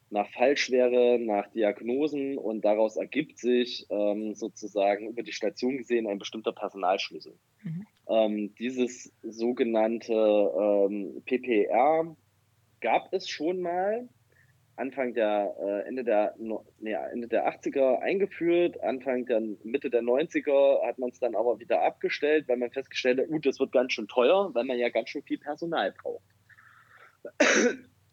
[0.09, 6.19] nach Fallschwere, nach Diagnosen und daraus ergibt sich ähm, sozusagen über die Station gesehen ein
[6.19, 7.37] bestimmter Personalschlüssel.
[7.63, 7.87] Mhm.
[8.09, 12.15] Ähm, dieses sogenannte ähm, PPR
[12.79, 14.07] gab es schon mal
[14.77, 20.85] Anfang der äh, Ende der nee, Ende der 80er eingeführt, Anfang der Mitte der 90er
[20.87, 23.93] hat man es dann aber wieder abgestellt, weil man festgestellt hat, gut, das wird ganz
[23.93, 26.23] schön teuer, weil man ja ganz schön viel Personal braucht.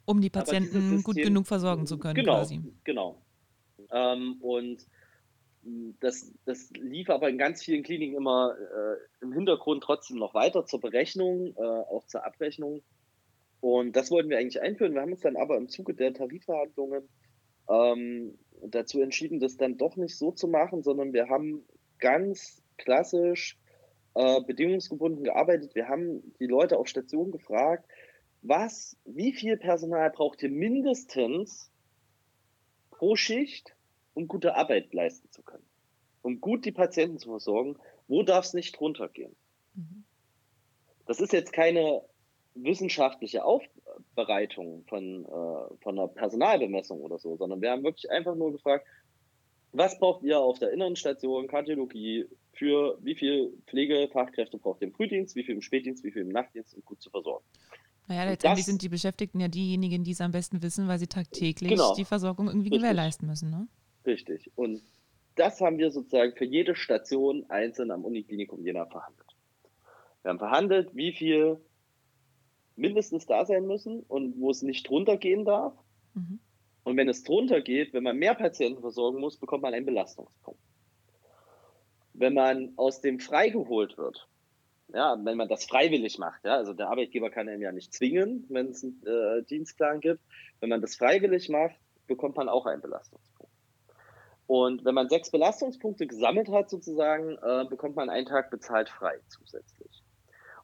[0.06, 2.60] Um die Patienten System, gut genug versorgen zu können, genau, quasi.
[2.84, 3.22] Genau.
[3.90, 4.86] Ähm, und
[6.00, 10.66] das, das lief aber in ganz vielen Kliniken immer äh, im Hintergrund trotzdem noch weiter
[10.66, 12.82] zur Berechnung, äh, auch zur Abrechnung.
[13.60, 14.92] Und das wollten wir eigentlich einführen.
[14.92, 17.08] Wir haben uns dann aber im Zuge der Tarifverhandlungen
[17.70, 21.64] ähm, dazu entschieden, das dann doch nicht so zu machen, sondern wir haben
[21.98, 23.58] ganz klassisch
[24.14, 25.74] äh, bedingungsgebunden gearbeitet.
[25.74, 27.88] Wir haben die Leute auf Station gefragt,
[28.44, 31.70] was, wie viel Personal braucht ihr mindestens
[32.90, 33.74] pro Schicht,
[34.12, 35.66] um gute Arbeit leisten zu können?
[36.22, 37.76] Um gut die Patienten zu versorgen,
[38.06, 39.34] wo darf es nicht runtergehen?
[39.74, 40.04] Mhm.
[41.06, 42.02] Das ist jetzt keine
[42.54, 48.52] wissenschaftliche Aufbereitung von, äh, von einer Personalbemessung oder so, sondern wir haben wirklich einfach nur
[48.52, 48.86] gefragt,
[49.72, 54.94] was braucht ihr auf der inneren Station Kardiologie für wie viel Pflegefachkräfte braucht ihr im
[54.94, 57.44] Frühdienst, wie viel im Spätdienst, wie viel im Nachtdienst, um gut zu versorgen?
[58.06, 61.06] Naja, letztendlich das, sind die Beschäftigten ja diejenigen, die es am besten wissen, weil sie
[61.06, 63.50] tagtäglich genau, die Versorgung irgendwie richtig, gewährleisten müssen.
[63.50, 63.66] Ne?
[64.04, 64.50] Richtig.
[64.56, 64.82] Und
[65.36, 69.26] das haben wir sozusagen für jede Station einzeln am Uniklinikum Jena verhandelt.
[70.22, 71.58] Wir haben verhandelt, wie viel
[72.76, 75.74] mindestens da sein müssen und wo es nicht drunter gehen darf.
[76.14, 76.40] Mhm.
[76.84, 80.60] Und wenn es drunter geht, wenn man mehr Patienten versorgen muss, bekommt man einen Belastungspunkt.
[82.12, 84.28] Wenn man aus dem freigeholt wird,
[84.92, 88.44] ja, wenn man das freiwillig macht, ja, also der Arbeitgeber kann einem ja nicht zwingen,
[88.48, 90.20] wenn es einen äh, Dienstplan gibt.
[90.60, 91.76] Wenn man das freiwillig macht,
[92.06, 93.52] bekommt man auch einen Belastungspunkt.
[94.46, 99.18] Und wenn man sechs Belastungspunkte gesammelt hat, sozusagen, äh, bekommt man einen Tag bezahlt frei
[99.28, 100.02] zusätzlich.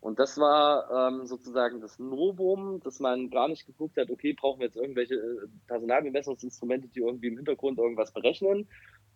[0.01, 4.61] Und das war ähm, sozusagen das Novum, dass man gar nicht geguckt hat, okay, brauchen
[4.61, 8.69] wir jetzt irgendwelche äh, Personalbemessungsinstrumente, die irgendwie im Hintergrund irgendwas berechnen,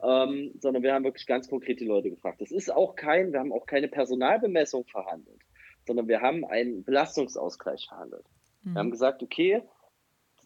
[0.03, 2.41] ähm, sondern wir haben wirklich ganz konkret die Leute gefragt.
[2.41, 5.41] Das ist auch kein, wir haben auch keine Personalbemessung verhandelt,
[5.87, 8.27] sondern wir haben einen Belastungsausgleich verhandelt.
[8.63, 8.75] Mhm.
[8.75, 9.63] Wir haben gesagt, okay,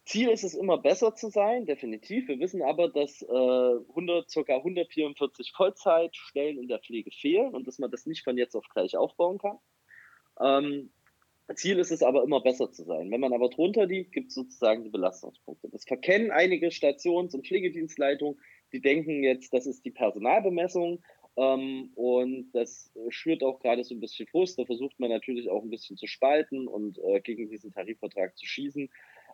[0.04, 2.28] Ziel ist es immer besser zu sein, definitiv.
[2.28, 4.56] Wir wissen aber, dass äh, 100, ca.
[4.56, 8.96] 144 Vollzeitstellen in der Pflege fehlen und dass man das nicht von jetzt auf gleich
[8.96, 9.58] aufbauen kann.
[10.40, 10.90] Ähm,
[11.54, 13.10] Ziel ist es aber immer besser zu sein.
[13.10, 15.68] Wenn man aber drunter liegt, gibt es sozusagen die Belastungspunkte.
[15.70, 18.40] Das verkennen einige Stations- und Pflegedienstleitungen.
[18.72, 21.02] Die denken jetzt, das ist die Personalbemessung.
[21.36, 24.58] Ähm, und das schürt auch gerade so ein bisschen Frust.
[24.58, 28.44] Da versucht man natürlich auch ein bisschen zu spalten und äh, gegen diesen Tarifvertrag zu
[28.44, 28.90] schießen.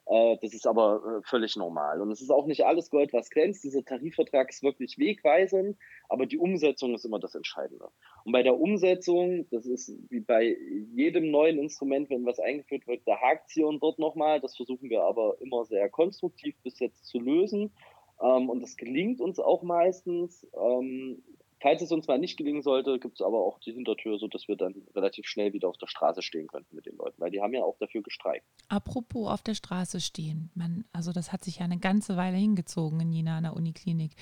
[0.07, 2.01] Äh, das ist aber äh, völlig normal.
[2.03, 3.65] Und es ist auch nicht alles Gold, was glänzt.
[3.65, 5.79] Dieser Tarifvertrag ist wirklich wegweisend,
[6.09, 7.89] aber die Umsetzung ist immer das Entscheidende.
[8.25, 10.57] Und bei der Umsetzung, das ist wie bei
[10.95, 14.41] jedem neuen Instrument, wenn was eingeführt wird, da hakt hier und dort nochmal.
[14.41, 17.73] Das versuchen wir aber immer sehr konstruktiv bis jetzt zu lösen.
[18.21, 20.47] Ähm, und das gelingt uns auch meistens.
[20.55, 21.23] Ähm,
[21.65, 24.57] Falls es uns mal nicht gelingen sollte, gibt es aber auch die Hintertür, sodass wir
[24.57, 27.55] dann relativ schnell wieder auf der Straße stehen könnten mit den Leuten, weil die haben
[27.55, 28.45] ja auch dafür gestreikt.
[28.69, 33.01] Apropos auf der Straße stehen, man, also das hat sich ja eine ganze Weile hingezogen
[33.01, 34.13] in Jena an der Uniklinik.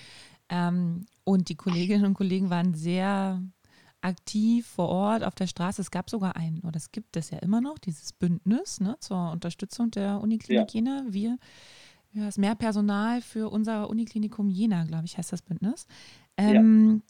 [0.51, 3.43] Ähm, und die Kolleginnen und Kollegen waren sehr
[4.03, 5.83] aktiv vor Ort auf der Straße.
[5.83, 9.33] Es gab sogar ein, oder es gibt es ja immer noch, dieses Bündnis ne, zur
[9.33, 10.81] Unterstützung der Uniklinik ja.
[10.81, 11.07] Jena.
[11.09, 11.39] Wir
[12.13, 15.87] ja, ist mehr Personal für unser Uniklinikum Jena, glaube ich, heißt das Bündnis.
[16.37, 17.03] Ähm,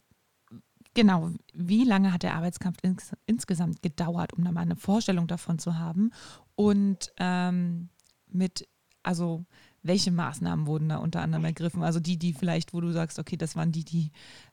[0.95, 5.57] Genau, wie lange hat der Arbeitskampf ins, insgesamt gedauert, um da mal eine Vorstellung davon
[5.57, 6.11] zu haben?
[6.55, 7.89] Und ähm,
[8.27, 8.67] mit,
[9.01, 9.43] also
[9.81, 11.81] welche Maßnahmen wurden da unter anderem ergriffen?
[11.81, 14.11] Also die, die vielleicht, wo du sagst, okay, das waren die, die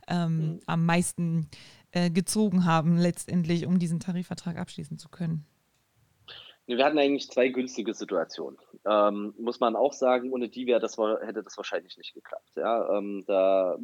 [0.09, 0.61] ähm, mhm.
[0.67, 1.47] am meisten
[1.91, 5.45] äh, gezogen haben, letztendlich, um diesen Tarifvertrag abschließen zu können.
[6.77, 8.59] Wir hatten eigentlich zwei günstige Situationen.
[8.87, 12.51] Ähm, muss man auch sagen, ohne die wäre das, hätte das wahrscheinlich nicht geklappt.
[12.57, 13.77] Ja, ähm, da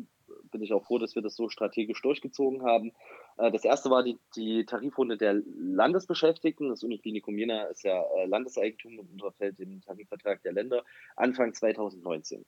[0.51, 2.93] bin ich auch froh, dass wir das so strategisch durchgezogen haben.
[3.39, 6.69] Äh, das erste war die, die Tarifrunde der Landesbeschäftigten.
[6.69, 10.85] Das Uniklinikum Jena ist ja äh, Landeseigentum und unterfällt dem Tarifvertrag der Länder
[11.17, 12.45] Anfang 2019.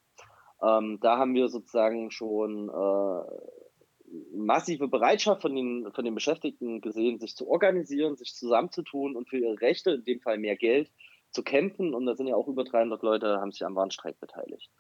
[0.60, 3.22] Ähm, da haben wir sozusagen schon äh,
[4.32, 9.38] massive Bereitschaft von den, von den Beschäftigten gesehen, sich zu organisieren, sich zusammenzutun und für
[9.38, 10.90] ihre Rechte, in dem Fall mehr Geld,
[11.30, 11.94] zu kämpfen.
[11.94, 14.70] Und da sind ja auch über 300 Leute, haben sich am Warnstreik beteiligt.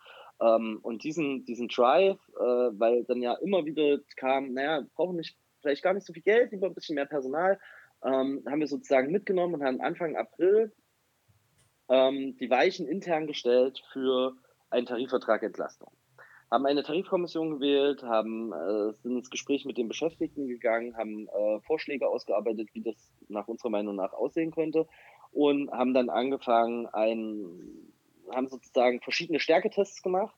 [0.40, 5.36] Ähm, und diesen, diesen Drive, äh, weil dann ja immer wieder kam, naja, brauchen nicht,
[5.60, 7.58] vielleicht gar nicht so viel Geld, lieber ein bisschen mehr Personal,
[8.02, 10.72] ähm, haben wir sozusagen mitgenommen und haben Anfang April
[11.88, 14.36] ähm, die Weichen intern gestellt für
[14.70, 15.90] einen Tarifvertrag Entlastung.
[16.50, 21.60] Haben eine Tarifkommission gewählt, haben, äh, sind ins Gespräch mit den Beschäftigten gegangen, haben äh,
[21.60, 22.96] Vorschläge ausgearbeitet, wie das
[23.28, 24.86] nach unserer Meinung nach aussehen könnte
[25.32, 27.88] und haben dann angefangen, ein
[28.30, 30.34] haben sozusagen verschiedene Stärketests gemacht.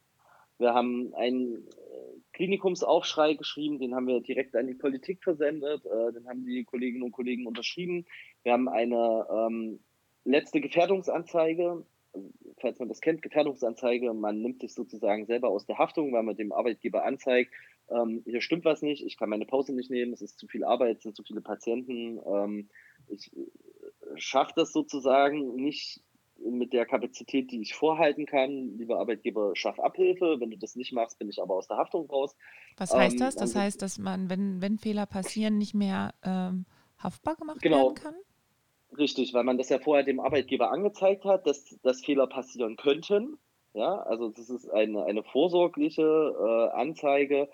[0.59, 6.13] Wir haben einen äh, Klinikumsaufschrei geschrieben, den haben wir direkt an die Politik versendet, äh,
[6.13, 8.07] den haben die Kolleginnen und Kollegen unterschrieben.
[8.43, 9.81] Wir haben eine ähm,
[10.25, 11.85] letzte Gefährdungsanzeige,
[12.61, 16.37] falls man das kennt, Gefährdungsanzeige, man nimmt sich sozusagen selber aus der Haftung, weil man
[16.37, 17.53] dem Arbeitgeber anzeigt,
[17.89, 20.65] ähm, hier stimmt was nicht, ich kann meine Pause nicht nehmen, es ist zu viel
[20.65, 22.69] Arbeit, es sind zu viele Patienten, ähm,
[23.09, 23.41] ich äh,
[24.17, 26.03] schaffe das sozusagen nicht
[26.43, 28.79] mit der Kapazität, die ich vorhalten kann.
[28.79, 30.37] Lieber Arbeitgeber, schaff Abhilfe.
[30.39, 32.35] Wenn du das nicht machst, bin ich aber aus der Haftung raus.
[32.77, 33.37] Was heißt ähm, das?
[33.37, 36.65] Das heißt, dass man, wenn, wenn Fehler passieren, nicht mehr ähm,
[36.99, 38.15] haftbar gemacht genau, werden kann?
[38.99, 43.39] Richtig, weil man das ja vorher dem Arbeitgeber angezeigt hat, dass, dass Fehler passieren könnten.
[43.73, 47.49] Ja, also das ist eine, eine vorsorgliche äh, Anzeige,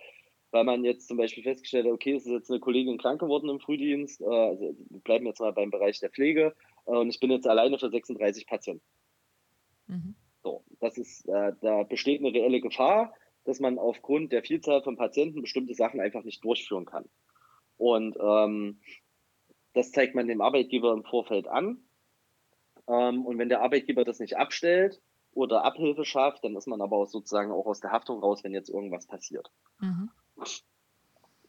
[0.50, 3.50] weil man jetzt zum Beispiel festgestellt hat, okay, es ist jetzt eine Kollegin krank geworden
[3.50, 6.54] im Frühdienst, äh, also wir bleiben jetzt mal beim Bereich der Pflege,
[6.86, 8.82] äh, und ich bin jetzt alleine für 36 Patienten.
[9.88, 10.14] Mhm.
[10.42, 13.12] So, das ist, äh, da besteht eine reelle Gefahr,
[13.44, 17.04] dass man aufgrund der Vielzahl von Patienten bestimmte Sachen einfach nicht durchführen kann.
[17.76, 18.80] Und ähm,
[19.76, 21.78] das zeigt man dem Arbeitgeber im Vorfeld an.
[22.88, 25.02] Ähm, und wenn der Arbeitgeber das nicht abstellt
[25.32, 28.54] oder Abhilfe schafft, dann ist man aber auch sozusagen auch aus der Haftung raus, wenn
[28.54, 29.50] jetzt irgendwas passiert.
[29.80, 30.10] Mhm.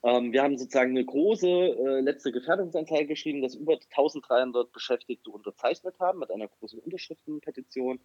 [0.03, 5.97] Ähm, wir haben sozusagen eine große äh, letzte Gefährdungsanzeige geschrieben, dass über 1300 Beschäftigte unterzeichnet
[5.99, 8.01] haben mit einer großen Unterschriftenpetition,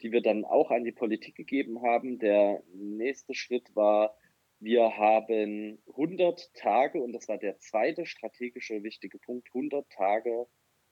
[0.00, 2.18] die wir dann auch an die Politik gegeben haben.
[2.18, 4.14] Der nächste Schritt war,
[4.60, 10.46] wir haben 100 Tage, und das war der zweite strategische wichtige Punkt, 100 Tage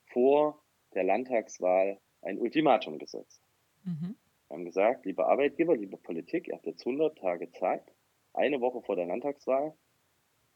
[0.07, 0.63] vor
[0.95, 3.43] der Landtagswahl ein Ultimatum gesetzt.
[3.85, 4.17] Mhm.
[4.49, 7.83] Wir haben gesagt, liebe Arbeitgeber, liebe Politik, ihr habt jetzt 100 Tage Zeit,
[8.33, 9.75] eine Woche vor der Landtagswahl,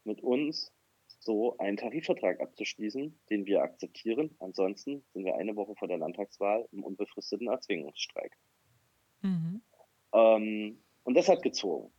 [0.04, 0.72] mit uns
[1.18, 4.34] so einen Tarifvertrag abzuschließen, den wir akzeptieren.
[4.38, 8.36] Ansonsten sind wir eine Woche vor der Landtagswahl im unbefristeten Erzwingungsstreik.
[9.22, 9.62] Mhm.
[10.12, 11.92] Ähm, und das hat gezogen.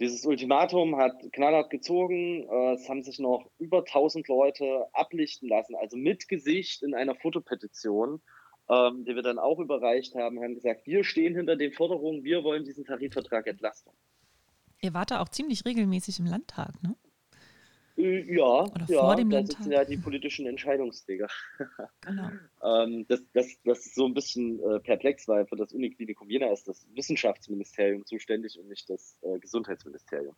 [0.00, 2.48] Dieses Ultimatum hat knallhart gezogen.
[2.48, 7.14] Äh, es haben sich noch über 1000 Leute ablichten lassen, also mit Gesicht in einer
[7.14, 8.20] Fotopetition
[8.68, 12.44] ähm, die wir dann auch überreicht haben, haben gesagt, wir stehen hinter den Forderungen, wir
[12.44, 13.94] wollen diesen Tarifvertrag Entlastung.
[14.80, 16.96] Ihr wart da auch ziemlich regelmäßig im Landtag, ne?
[17.96, 19.58] Äh, ja, Oder ja, vor dem da Landtag.
[19.58, 21.28] sitzen ja die politischen Entscheidungsträger.
[22.02, 22.28] Genau.
[22.64, 26.50] ähm, das, das, das ist so ein bisschen äh, perplex, weil für das Uniklinikum Jena
[26.52, 30.34] ist das Wissenschaftsministerium zuständig und nicht das äh, Gesundheitsministerium.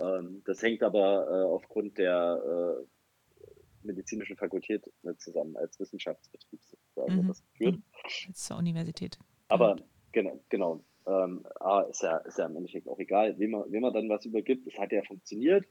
[0.00, 7.28] Ähm, das hängt aber äh, aufgrund der äh, medizinischen Fakultät zusammen als Wissenschaftsbetrieb sozusagen mhm.
[7.28, 7.78] das geführt.
[8.26, 9.18] Jetzt zur Universität.
[9.48, 9.76] Aber
[10.12, 10.82] genau, genau.
[11.06, 11.44] Ähm,
[11.90, 14.66] ist, ja, ist ja im Endeffekt auch egal, wem man, wem man dann was übergibt.
[14.66, 15.66] Es hat ja funktioniert.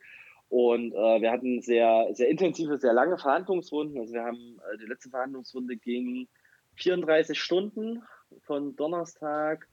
[0.53, 3.97] Und äh, wir hatten sehr, sehr intensive, sehr lange Verhandlungsrunden.
[3.99, 6.27] Also wir haben, äh, die letzte Verhandlungsrunde ging
[6.75, 8.03] 34 Stunden
[8.41, 9.67] von Donnerstag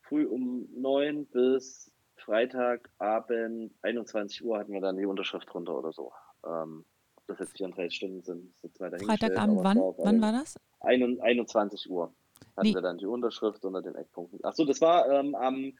[0.00, 6.10] früh um 9 bis Freitagabend 21 Uhr hatten wir dann die Unterschrift drunter oder so.
[6.44, 6.84] Ähm,
[7.14, 10.56] ob das jetzt 34 Stunden sind, ist jetzt weiter Freitagabend, wann, war wann war das?
[10.80, 12.12] 21 Uhr
[12.56, 12.74] hatten nee.
[12.74, 14.42] wir dann die Unterschrift unter den Eckpunkten.
[14.42, 15.74] Achso, das war ähm, am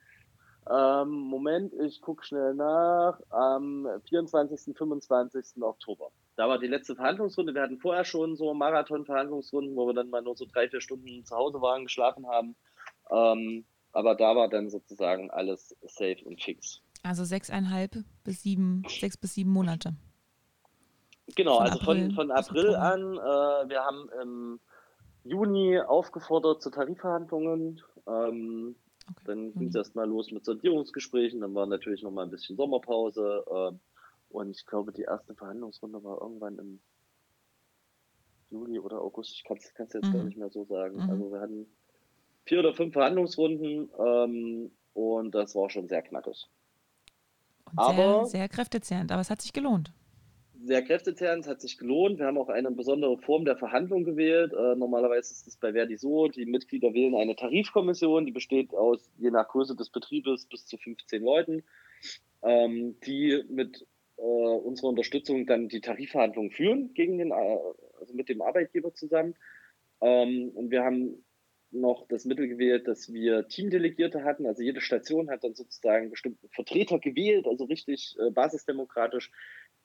[0.70, 5.62] ähm, Moment, ich gucke schnell nach, am 24., 25.
[5.62, 6.10] Oktober.
[6.36, 7.54] Da war die letzte Verhandlungsrunde.
[7.54, 11.24] Wir hatten vorher schon so Marathon-Verhandlungsrunden, wo wir dann mal nur so drei, vier Stunden
[11.24, 12.54] zu Hause waren, geschlafen haben.
[13.10, 16.80] Ähm, aber da war dann sozusagen alles safe und fix.
[17.02, 19.94] Also sechseinhalb bis sieben, sechs bis sieben Monate.
[21.34, 23.00] Genau, von also April von, von April an.
[23.14, 24.60] Äh, wir haben im
[25.24, 27.82] Juni aufgefordert zu Tarifverhandlungen.
[28.06, 28.76] Ähm,
[29.10, 29.22] okay.
[29.24, 29.78] Dann ging es mhm.
[29.78, 31.40] erstmal los mit Sondierungsgesprächen.
[31.40, 33.44] Dann war natürlich noch mal ein bisschen Sommerpause.
[33.46, 33.72] Äh,
[34.30, 36.80] und ich glaube, die erste Verhandlungsrunde war irgendwann im
[38.50, 39.32] Juli oder August.
[39.32, 40.12] Ich kann es jetzt mhm.
[40.12, 40.96] gar nicht mehr so sagen.
[40.96, 41.10] Mhm.
[41.10, 41.66] Also wir hatten
[42.44, 46.48] vier oder fünf Verhandlungsrunden ähm, und das war schon sehr knackig.
[47.66, 49.92] Und aber sehr, sehr kräftezehrend, aber es hat sich gelohnt.
[50.68, 52.18] Sehr kräftezehrend, hat sich gelohnt.
[52.18, 54.52] Wir haben auch eine besondere Form der Verhandlung gewählt.
[54.52, 59.10] Äh, normalerweise ist es bei Verdi so, die Mitglieder wählen eine Tarifkommission, die besteht aus,
[59.16, 61.64] je nach Größe des Betriebes, bis zu 15 Leuten,
[62.42, 63.86] ähm, die mit
[64.18, 67.58] äh, unserer Unterstützung dann die Tarifverhandlungen führen gegen den, äh,
[67.98, 69.36] also mit dem Arbeitgeber zusammen.
[70.02, 71.24] Ähm, und wir haben
[71.70, 74.46] noch das Mittel gewählt, dass wir Teamdelegierte hatten.
[74.46, 79.30] Also jede Station hat dann sozusagen bestimmte Vertreter gewählt, also richtig äh, basisdemokratisch,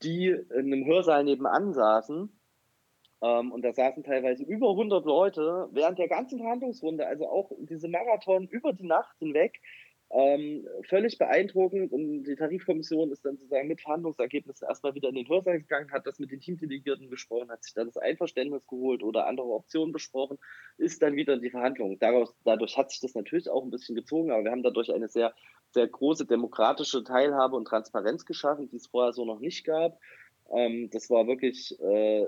[0.02, 2.30] die in einem Hörsaal nebenan saßen.
[3.22, 7.88] Ähm, und da saßen teilweise über 100 Leute während der ganzen Verhandlungsrunde, also auch diese
[7.88, 9.62] Marathon über die Nacht hinweg.
[10.16, 15.28] Ähm, völlig beeindruckend und die Tarifkommission ist dann sozusagen mit Verhandlungsergebnissen erstmal wieder in den
[15.28, 19.26] Hörsaal gegangen, hat das mit den Teamdelegierten besprochen, hat sich da das Einverständnis geholt oder
[19.26, 20.38] andere Optionen besprochen,
[20.78, 21.98] ist dann wieder in die Verhandlungen.
[21.98, 25.08] Daraus, dadurch hat sich das natürlich auch ein bisschen gezogen, aber wir haben dadurch eine
[25.08, 25.34] sehr,
[25.72, 30.00] sehr große demokratische Teilhabe und Transparenz geschaffen, die es vorher so noch nicht gab.
[30.52, 32.28] Ähm, das war wirklich äh,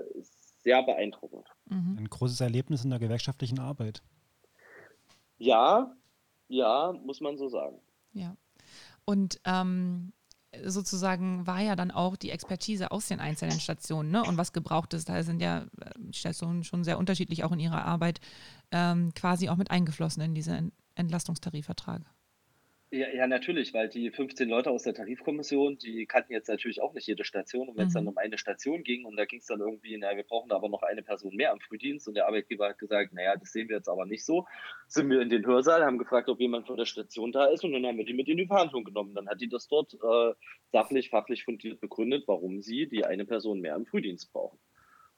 [0.64, 1.46] sehr beeindruckend.
[1.66, 1.98] Mhm.
[2.00, 4.02] Ein großes Erlebnis in der gewerkschaftlichen Arbeit.
[5.38, 5.94] Ja,
[6.48, 7.80] ja, muss man so sagen.
[8.12, 8.36] Ja.
[9.04, 10.12] Und ähm,
[10.64, 14.24] sozusagen war ja dann auch die Expertise aus den einzelnen Stationen ne?
[14.24, 15.08] und was gebraucht ist.
[15.08, 18.20] Da sind ja äh, Stationen schon sehr unterschiedlich auch in ihrer Arbeit
[18.70, 22.02] ähm, quasi auch mit eingeflossen in diese Entlastungstarifvertrag.
[22.92, 26.94] Ja, ja, natürlich, weil die 15 Leute aus der Tarifkommission, die kannten jetzt natürlich auch
[26.94, 27.68] nicht jede Station.
[27.68, 27.98] Und wenn es mhm.
[27.98, 30.68] dann um eine Station ging und da ging es dann irgendwie, naja, wir brauchen aber
[30.68, 33.76] noch eine Person mehr am Frühdienst und der Arbeitgeber hat gesagt, naja, das sehen wir
[33.76, 34.46] jetzt aber nicht so,
[34.86, 37.72] sind wir in den Hörsaal, haben gefragt, ob jemand von der Station da ist und
[37.72, 39.14] dann haben wir die mit in die Verhandlung genommen.
[39.14, 40.34] Dann hat die das dort äh,
[40.70, 44.60] sachlich, fachlich fundiert begründet, warum sie die eine Person mehr am Frühdienst brauchen.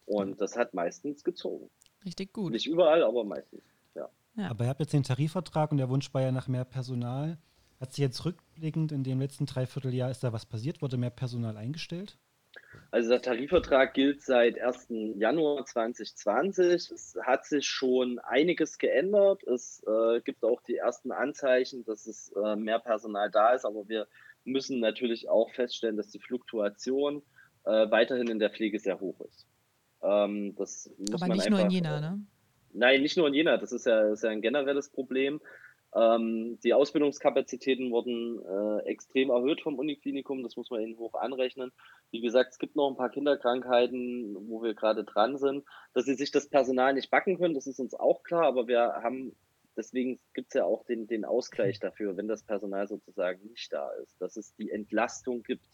[0.07, 1.69] Und das hat meistens gezogen.
[2.03, 2.51] Richtig gut.
[2.51, 3.63] Nicht überall, aber meistens.
[3.95, 4.09] Ja.
[4.37, 4.49] ja.
[4.49, 7.37] Aber ihr habt jetzt den Tarifvertrag und der Wunsch war ja nach mehr Personal.
[7.81, 10.83] Hat sich jetzt rückblickend in dem letzten Dreivierteljahr, ist da was passiert?
[10.83, 12.19] Wurde mehr Personal eingestellt?
[12.91, 14.89] Also der Tarifvertrag gilt seit 1.
[15.17, 16.91] Januar 2020.
[16.91, 19.45] Es hat sich schon einiges geändert.
[19.45, 23.89] Es äh, gibt auch die ersten Anzeichen, dass es äh, mehr Personal da ist, aber
[23.89, 24.09] wir
[24.45, 27.23] müssen natürlich auch feststellen, dass die Fluktuation
[27.65, 29.47] äh, weiterhin in der Pflege sehr hoch ist.
[30.03, 32.21] Ähm, das muss aber nicht einfach, nur in Jena, ne?
[32.73, 33.57] Nein, nicht nur in Jena.
[33.57, 35.41] Das ist ja, ist ja ein generelles Problem.
[35.95, 41.73] Ähm, die Ausbildungskapazitäten wurden äh, extrem erhöht vom Uniklinikum, das muss man ihnen hoch anrechnen.
[42.11, 45.65] Wie gesagt, es gibt noch ein paar Kinderkrankheiten, wo wir gerade dran sind.
[45.95, 48.81] Dass sie sich das Personal nicht backen können, das ist uns auch klar, aber wir
[49.03, 49.35] haben,
[49.77, 53.91] deswegen gibt es ja auch den, den Ausgleich dafür, wenn das Personal sozusagen nicht da
[54.03, 55.67] ist, dass es die Entlastung gibt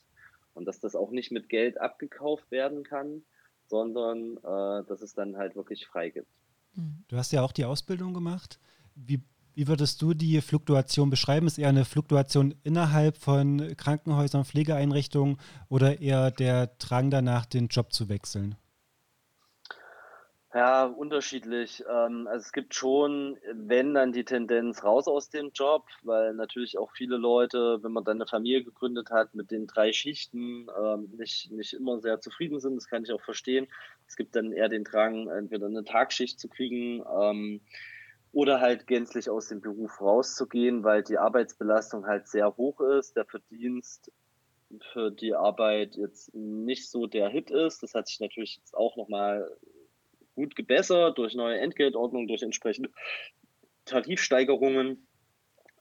[0.55, 3.25] und dass das auch nicht mit Geld abgekauft werden kann,
[3.67, 6.29] sondern äh, dass es dann halt wirklich frei gibt.
[7.09, 8.59] Du hast ja auch die Ausbildung gemacht.
[8.95, 9.23] Wie
[9.55, 11.47] wie würdest du die Fluktuation beschreiben?
[11.47, 15.39] Ist eher eine Fluktuation innerhalb von Krankenhäusern, Pflegeeinrichtungen
[15.69, 18.57] oder eher der Drang danach, den Job zu wechseln?
[20.55, 21.83] Ja, unterschiedlich.
[21.91, 26.79] Ähm, also es gibt schon, wenn dann die Tendenz raus aus dem Job, weil natürlich
[26.79, 31.13] auch viele Leute, wenn man dann eine Familie gegründet hat mit den drei Schichten, ähm,
[31.17, 32.77] nicht, nicht immer sehr zufrieden sind.
[32.77, 33.67] Das kann ich auch verstehen.
[34.07, 37.61] Es gibt dann eher den Drang, entweder eine Tagschicht zu kriegen ähm,
[38.35, 43.25] oder halt gänzlich aus dem Beruf rauszugehen, weil die Arbeitsbelastung halt sehr hoch ist, der
[43.25, 44.11] Verdienst
[44.93, 47.83] für die Arbeit jetzt nicht so der Hit ist.
[47.83, 49.49] Das hat sich natürlich jetzt auch nochmal
[50.35, 52.91] gut gebessert durch neue Entgeltordnungen, durch entsprechende
[53.85, 55.07] Tarifsteigerungen.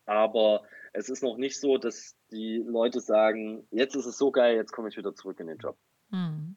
[0.06, 4.56] Aber es ist noch nicht so, dass die Leute sagen, jetzt ist es so geil,
[4.58, 5.76] jetzt komme ich wieder zurück in den Job.
[6.12, 6.56] Hm.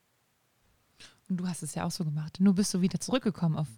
[1.31, 2.39] Und du hast es ja auch so gemacht.
[2.39, 3.69] Nur bist du wieder zurückgekommen auf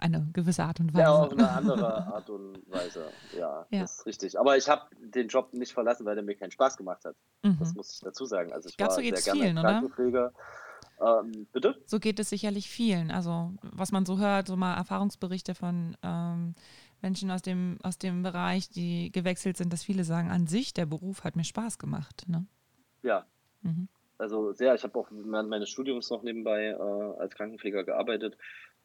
[0.00, 1.02] eine gewisse Art und Weise.
[1.02, 3.04] Ja, auf eine andere Art und Weise.
[3.36, 3.80] Ja, ja.
[3.82, 4.38] das ist richtig.
[4.38, 7.16] Aber ich habe den Job nicht verlassen, weil der mir keinen Spaß gemacht hat.
[7.42, 7.58] Mhm.
[7.58, 8.52] Das muss ich dazu sagen.
[8.52, 9.82] Also ich, ich glaube, so geht es vielen, oder?
[11.00, 11.80] Ähm, bitte?
[11.86, 13.10] So geht es sicherlich vielen.
[13.10, 16.54] Also was man so hört, so mal Erfahrungsberichte von ähm,
[17.00, 20.86] Menschen aus dem, aus dem Bereich, die gewechselt sind, dass viele sagen, an sich, der
[20.86, 22.24] Beruf hat mir Spaß gemacht.
[22.28, 22.46] Ne?
[23.02, 23.26] Ja.
[23.62, 23.88] Mhm.
[24.18, 28.36] Also sehr, ich habe auch während meines Studiums noch nebenbei äh, als Krankenpfleger gearbeitet.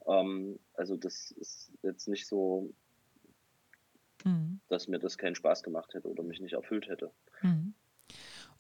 [0.08, 2.74] Ähm, also das ist jetzt nicht so,
[4.24, 4.60] mhm.
[4.68, 7.12] dass mir das keinen Spaß gemacht hätte oder mich nicht erfüllt hätte.
[7.42, 7.74] Mhm.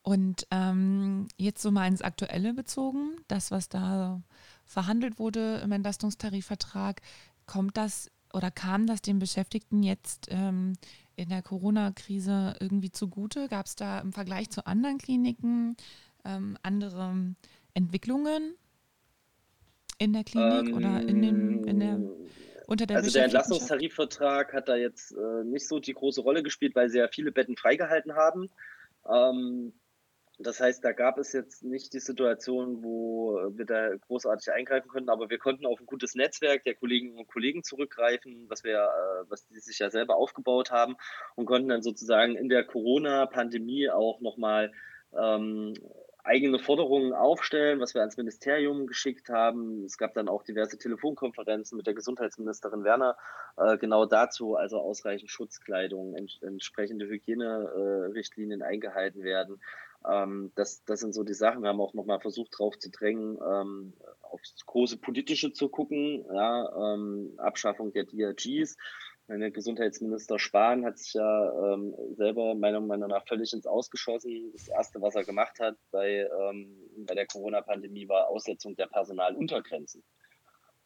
[0.02, 4.22] Und ähm, jetzt so mal ins Aktuelle bezogen, das, was da
[4.64, 7.02] verhandelt wurde im Entlastungstarifvertrag,
[7.48, 10.74] kommt das oder kam das den Beschäftigten jetzt ähm,
[11.16, 13.48] in der Corona-Krise irgendwie zugute?
[13.48, 15.76] Gab es da im Vergleich zu anderen Kliniken
[16.24, 17.34] ähm, andere
[17.74, 18.56] Entwicklungen
[19.98, 22.00] in der Klinik ähm, oder in, den, in der
[22.68, 26.76] unter der Also der Entlastungstarifvertrag hat da jetzt äh, nicht so die große Rolle gespielt,
[26.76, 28.50] weil sie ja viele Betten freigehalten haben.
[29.08, 29.74] Ähm,
[30.38, 35.10] das heißt, da gab es jetzt nicht die Situation, wo wir da großartig eingreifen können,
[35.10, 39.30] aber wir konnten auf ein gutes Netzwerk der Kolleginnen und Kollegen zurückgreifen, was wir, äh,
[39.30, 40.98] was die sich ja selber aufgebaut haben
[41.36, 44.72] und konnten dann sozusagen in der Corona-Pandemie auch nochmal
[45.18, 45.74] ähm,
[46.26, 49.86] eigene Forderungen aufstellen, was wir ans Ministerium geschickt haben.
[49.86, 53.16] Es gab dann auch diverse Telefonkonferenzen mit der Gesundheitsministerin Werner
[53.58, 59.62] äh, genau dazu, also ausreichend Schutzkleidung, ents entsprechende Hygienerichtlinien äh, eingehalten werden.
[60.10, 61.62] Ähm, das, das sind so die Sachen.
[61.62, 66.94] Wir haben auch nochmal versucht, darauf zu drängen, ähm, aufs große Politische zu gucken, ja,
[66.94, 68.78] ähm, Abschaffung der DRGs.
[69.28, 74.52] Meine Gesundheitsminister Spahn hat sich ja ähm, selber meiner Meinung nach völlig ins Ausgeschossen.
[74.54, 80.04] Das Erste, was er gemacht hat bei, ähm, bei der Corona-Pandemie, war Aussetzung der Personaluntergrenzen.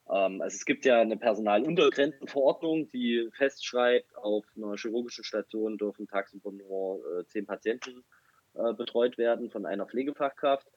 [0.10, 6.54] Ähm, also es gibt ja eine Personaluntergrenzenverordnung, die festschreibt, auf einer chirurgischen Station dürfen tagsüber
[6.54, 8.06] nur äh, zehn Patienten
[8.54, 10.68] äh, betreut werden von einer Pflegefachkraft.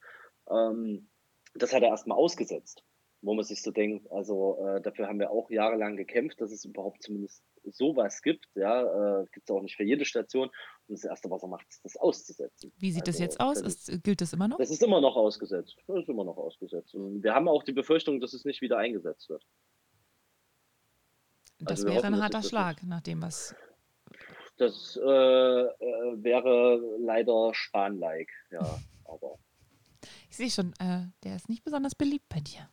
[0.50, 1.08] Ähm,
[1.54, 2.82] das hat er erstmal ausgesetzt,
[3.20, 6.64] wo man sich so denkt, also äh, dafür haben wir auch jahrelang gekämpft, dass es
[6.64, 8.46] überhaupt zumindest sowas gibt.
[8.54, 10.48] Ja, äh, gibt es auch nicht für jede Station.
[10.88, 12.72] Und das Erste, was er macht, ist das auszusetzen.
[12.78, 13.62] Wie sieht also, das jetzt aus?
[13.62, 14.58] Das ist, gilt das immer noch?
[14.58, 15.76] Das ist immer noch ausgesetzt.
[15.86, 16.94] Das ist immer noch ausgesetzt.
[16.94, 19.44] Und wir haben auch die Befürchtung, dass es nicht wieder eingesetzt wird.
[21.58, 23.54] Das also wäre hoffen, ein harter Schlag, nach dem was
[24.62, 29.38] das äh, äh, wäre leider Spahn-like, ja, aber.
[30.30, 32.68] Ich sehe schon, äh, der ist nicht besonders beliebt bei dir.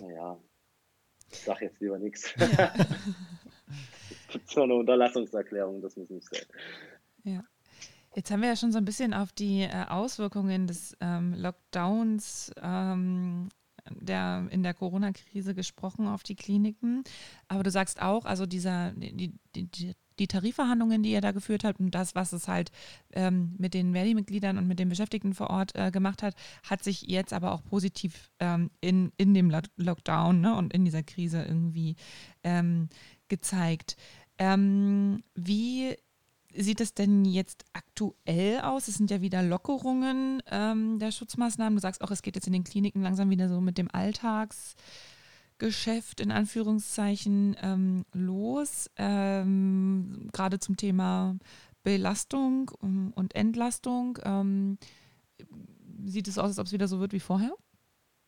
[0.00, 0.38] Naja,
[1.36, 2.34] ich sag jetzt lieber nichts.
[2.38, 2.72] Ja.
[4.32, 6.44] Gibt so eine Unterlassungserklärung, das muss nicht sein.
[7.24, 7.44] Ja.
[8.14, 12.50] Jetzt haben wir ja schon so ein bisschen auf die äh, Auswirkungen des ähm, Lockdowns
[12.62, 13.50] ähm,
[13.90, 17.04] der, in der Corona-Krise gesprochen auf die Kliniken.
[17.48, 19.94] Aber du sagst auch, also dieser, die, die, die
[20.26, 22.72] Tarifverhandlungen, die ihr da geführt habt und das, was es halt
[23.12, 27.02] ähm, mit den Verdi-Mitgliedern und mit den Beschäftigten vor Ort äh, gemacht hat, hat sich
[27.02, 31.96] jetzt aber auch positiv ähm, in, in dem Lockdown ne, und in dieser Krise irgendwie
[32.42, 32.88] ähm,
[33.28, 33.96] gezeigt.
[34.38, 35.96] Ähm, wie
[36.54, 38.88] sieht es denn jetzt aktuell aus?
[38.88, 41.76] Es sind ja wieder Lockerungen ähm, der Schutzmaßnahmen.
[41.76, 43.88] Du sagst auch, es geht jetzt in den Kliniken langsam wieder so mit dem
[45.56, 48.90] Alltagsgeschäft in Anführungszeichen ähm, los.
[48.96, 51.36] Ähm, Gerade zum Thema
[51.82, 54.18] Belastung und Entlastung.
[54.24, 54.78] Ähm,
[56.04, 57.54] sieht es aus, als ob es wieder so wird wie vorher?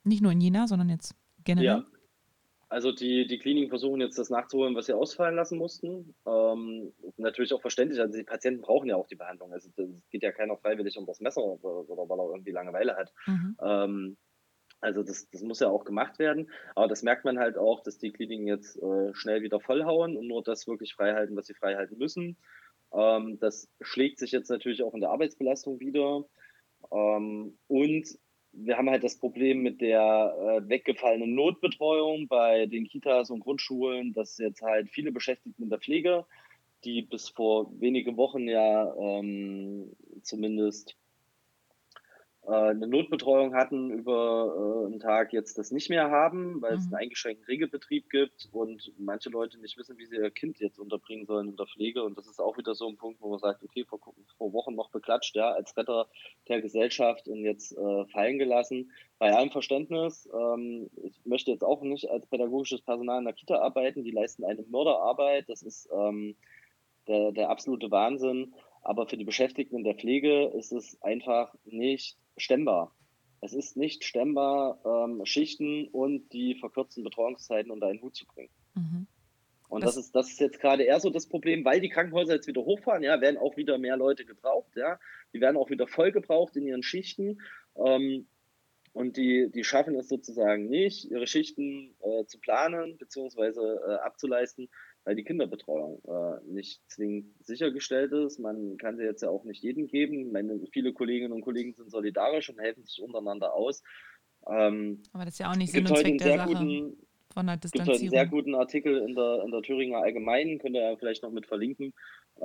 [0.04, 1.14] Nicht nur in Jena, sondern jetzt
[1.44, 1.66] generell?
[1.66, 1.84] Ja,
[2.68, 6.14] also die, die Kliniken versuchen jetzt das nachzuholen, was sie ausfallen lassen mussten.
[6.26, 9.52] Ähm, natürlich auch verständlich, also die Patienten brauchen ja auch die Behandlung.
[9.52, 12.96] Also es geht ja keiner freiwillig um das Messer oder, oder weil er irgendwie Langeweile
[12.96, 13.12] hat.
[13.26, 13.56] Mhm.
[13.60, 14.16] Ähm,
[14.80, 16.50] also das, das muss ja auch gemacht werden.
[16.74, 20.26] Aber das merkt man halt auch, dass die Kliniken jetzt äh, schnell wieder vollhauen und
[20.26, 22.36] nur das wirklich freihalten, was sie freihalten müssen.
[22.92, 26.24] Ähm, das schlägt sich jetzt natürlich auch in der Arbeitsbelastung wieder.
[26.92, 28.18] Ähm, und
[28.52, 34.14] wir haben halt das Problem mit der äh, weggefallenen Notbetreuung bei den Kitas und Grundschulen,
[34.14, 36.24] dass jetzt halt viele Beschäftigten in der Pflege,
[36.84, 40.96] die bis vor wenige Wochen ja ähm, zumindest
[42.50, 46.78] eine Notbetreuung hatten über äh, einen Tag, jetzt das nicht mehr haben, weil mhm.
[46.78, 50.78] es einen eingeschränkten Regelbetrieb gibt und manche Leute nicht wissen, wie sie ihr Kind jetzt
[50.78, 52.02] unterbringen sollen in der Pflege.
[52.02, 54.00] Und das ist auch wieder so ein Punkt, wo man sagt, okay, vor,
[54.38, 56.06] vor Wochen noch beklatscht, ja, als Retter
[56.48, 58.92] der Gesellschaft und jetzt äh, fallen gelassen.
[59.18, 63.58] Bei allem Verständnis, ähm, ich möchte jetzt auch nicht als pädagogisches Personal in der Kita
[63.58, 66.34] arbeiten, die leisten eine Mörderarbeit, das ist ähm,
[67.08, 68.54] der, der absolute Wahnsinn.
[68.82, 72.94] Aber für die Beschäftigten in der Pflege ist es einfach nicht stemmbar.
[73.40, 78.50] Es ist nicht stemmbar, ähm, Schichten und die verkürzten Betreuungszeiten unter einen Hut zu bringen.
[78.74, 79.06] Mhm.
[79.68, 82.34] Und das, das, ist, das ist jetzt gerade eher so das Problem, weil die Krankenhäuser
[82.34, 84.98] jetzt wieder hochfahren, ja, werden auch wieder mehr Leute gebraucht, ja.
[85.34, 87.40] Die werden auch wieder voll gebraucht in ihren Schichten.
[87.76, 88.26] Ähm,
[88.94, 93.60] und die, die schaffen es sozusagen nicht, ihre Schichten äh, zu planen bzw.
[93.60, 94.70] Äh, abzuleisten,
[95.08, 98.38] weil die Kinderbetreuung äh, nicht zwingend sichergestellt ist.
[98.38, 100.32] Man kann sie jetzt ja auch nicht jedem geben.
[100.32, 103.82] Meine, viele Kolleginnen und Kollegen sind solidarisch und helfen sich untereinander aus.
[104.46, 106.98] Ähm, Aber das ist ja auch nicht Sinn und Zweck der Sache guten,
[107.32, 107.94] von der Distanzierung.
[107.94, 111.22] Es gibt einen sehr guten Artikel in der, in der Thüringer Allgemeinen, könnt ihr vielleicht
[111.22, 111.94] noch mit verlinken,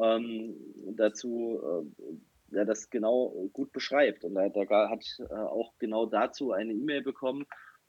[0.02, 0.56] ähm,
[0.96, 4.24] dazu, äh, der das genau gut beschreibt.
[4.24, 7.46] Und da, da hat äh, auch genau dazu eine E-Mail bekommen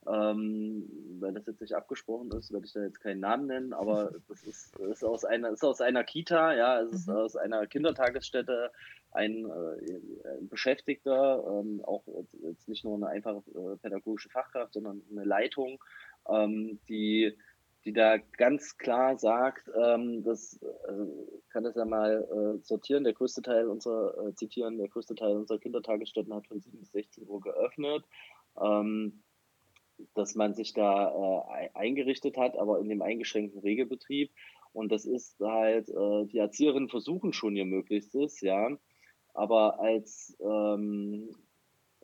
[0.07, 0.88] ähm,
[1.20, 4.42] weil das jetzt nicht abgesprochen ist, werde ich da jetzt keinen Namen nennen, aber das
[4.44, 7.16] ist, ist, aus, einer, ist aus einer Kita, ja, es ist mhm.
[7.16, 8.70] aus einer Kindertagesstätte
[9.11, 12.05] ein, äh, ein Beschäftigter, ähm, auch
[12.42, 15.82] jetzt nicht nur eine einfache äh, pädagogische Fachkraft, sondern eine Leitung,
[16.28, 17.36] ähm, die
[17.84, 22.26] die da ganz klar sagt, ähm, das also kann das ja mal
[22.57, 26.61] äh, sortieren, der größte Teil unserer, äh, zitieren, der größte Teil unserer Kindertagesstätten hat von
[26.61, 28.05] 7 bis 16 Uhr geöffnet.
[28.61, 29.22] Ähm,
[30.14, 34.32] dass man sich da äh, eingerichtet hat, aber in dem eingeschränkten Regelbetrieb.
[34.72, 38.76] Und das ist halt, äh, die Erzieherinnen versuchen schon ihr Möglichstes, ja.
[39.32, 41.30] Aber als ähm,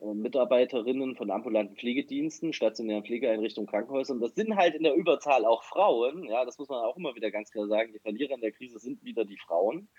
[0.01, 5.63] äh, Mitarbeiterinnen von ambulanten Pflegediensten, stationären Pflegeeinrichtungen, Krankenhäusern, das sind halt in der Überzahl auch
[5.63, 7.93] Frauen, ja, das muss man auch immer wieder ganz klar sagen.
[7.93, 9.89] Die Verlierer in der Krise sind wieder die Frauen.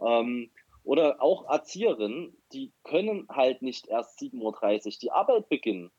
[0.00, 0.50] Ähm,
[0.82, 5.90] oder auch Erzieherinnen, die können halt nicht erst 7.30 Uhr die Arbeit beginnen,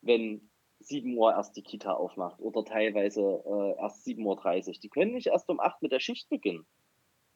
[0.00, 0.50] wenn
[0.86, 4.74] 7 Uhr erst die Kita aufmacht oder teilweise äh, erst 7.30 Uhr.
[4.82, 6.66] Die können nicht erst um 8 mit der Schicht beginnen.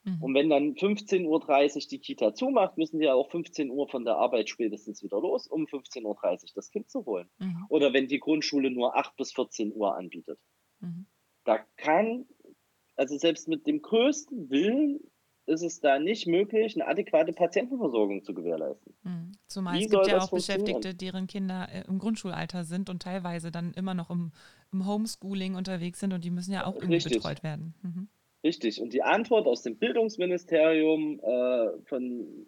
[0.05, 0.23] Mhm.
[0.23, 4.05] Und wenn dann 15.30 Uhr die Kita zumacht, müssen die ja auch 15 Uhr von
[4.05, 7.29] der Arbeit spätestens wieder los, um 15.30 Uhr das Kind zu holen.
[7.39, 7.67] Mhm.
[7.69, 10.39] Oder wenn die Grundschule nur 8 bis 14 Uhr anbietet.
[10.81, 11.07] Mhm.
[11.45, 12.27] Da kann,
[12.97, 15.01] also selbst mit dem größten Willen
[15.51, 18.95] ist es da nicht möglich, eine adäquate Patientenversorgung zu gewährleisten.
[19.03, 19.33] Mhm.
[19.47, 23.51] Zumal Wie es gibt ja auch Beschäftigte, deren Kinder äh, im Grundschulalter sind und teilweise
[23.51, 24.31] dann immer noch im,
[24.73, 27.15] im Homeschooling unterwegs sind und die müssen ja auch irgendwie Richtig.
[27.15, 27.75] betreut werden.
[27.83, 28.09] Mhm.
[28.45, 28.81] Richtig.
[28.81, 32.47] Und die Antwort aus dem Bildungsministerium äh, von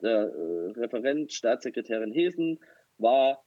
[0.00, 2.58] der äh, Referent Staatssekretärin Hesen
[2.98, 3.44] war,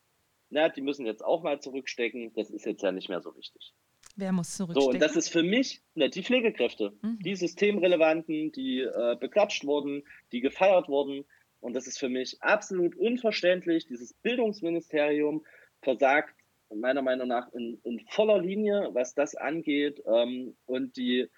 [0.51, 3.74] na, die müssen jetzt auch mal zurückstecken, das ist jetzt ja nicht mehr so wichtig.
[4.16, 4.82] Wer muss zurückstecken?
[4.82, 7.20] So, und das ist für mich ne, die Pflegekräfte, mhm.
[7.20, 11.26] die Systemrelevanten, die äh, beklatscht wurden, die gefeiert wurden.
[11.62, 13.86] Und das ist für mich absolut unverständlich.
[13.86, 15.45] Dieses Bildungsministerium
[15.82, 16.36] versagt
[16.74, 20.02] meiner Meinung nach in, in voller Linie, was das angeht.
[20.06, 21.30] Ähm, und die,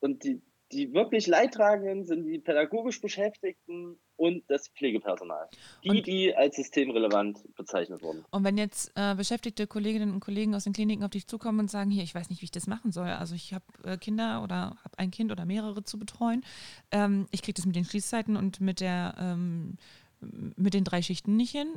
[0.00, 0.42] und die,
[0.72, 5.48] die wirklich Leidtragenden sind die pädagogisch Beschäftigten und das Pflegepersonal.
[5.82, 8.24] Die, und, die als systemrelevant bezeichnet wurden.
[8.30, 11.68] Und wenn jetzt äh, beschäftigte Kolleginnen und Kollegen aus den Kliniken auf dich zukommen und
[11.68, 14.44] sagen, hier, ich weiß nicht, wie ich das machen soll, also ich habe äh, Kinder
[14.44, 16.44] oder habe ein Kind oder mehrere zu betreuen,
[16.92, 19.76] ähm, ich kriege das mit den Schließzeiten und mit, der, ähm,
[20.20, 21.74] mit den drei Schichten nicht hin,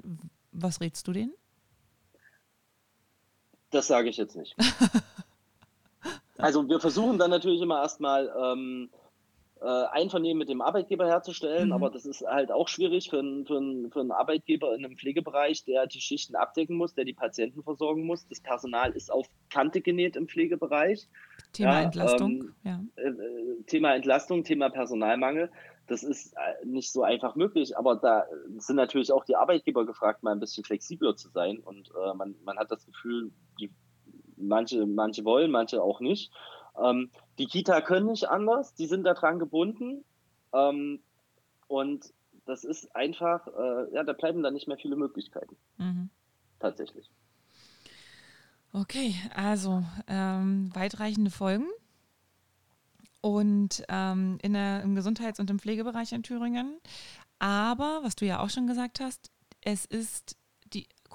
[0.51, 1.33] was rätst du denen?
[3.71, 4.55] Das sage ich jetzt nicht.
[6.37, 9.04] also wir versuchen dann natürlich immer erstmal ähm, äh,
[9.67, 11.73] Einvernehmen mit dem Arbeitgeber herzustellen, mhm.
[11.73, 14.97] aber das ist halt auch schwierig für, einen, für, einen, für einen Arbeitgeber in einem
[14.97, 18.27] Pflegebereich, der die Schichten abdecken muss, der die Patienten versorgen muss.
[18.27, 21.07] Das Personal ist auf Kante genäht im Pflegebereich.
[21.53, 22.79] Thema ja, Entlastung, ähm, ja.
[22.95, 25.49] Äh, äh Thema Entlastung, Thema Personalmangel.
[25.87, 28.25] Das ist äh, nicht so einfach möglich, aber da
[28.57, 31.59] sind natürlich auch die Arbeitgeber gefragt, mal ein bisschen flexibler zu sein.
[31.59, 33.71] Und äh, man, man hat das Gefühl, die,
[34.37, 36.31] manche, manche wollen, manche auch nicht.
[36.81, 40.03] Ähm, die Kita können nicht anders, die sind daran gebunden.
[40.53, 41.01] Ähm,
[41.67, 42.13] und
[42.45, 45.55] das ist einfach, äh, ja, da bleiben dann nicht mehr viele Möglichkeiten.
[45.77, 46.09] Mhm.
[46.59, 47.09] Tatsächlich.
[48.71, 51.67] Okay, also ähm, weitreichende Folgen.
[53.21, 56.77] Und ähm, in der, im Gesundheits- und im Pflegebereich in Thüringen.
[57.39, 60.37] Aber, was du ja auch schon gesagt hast, es ist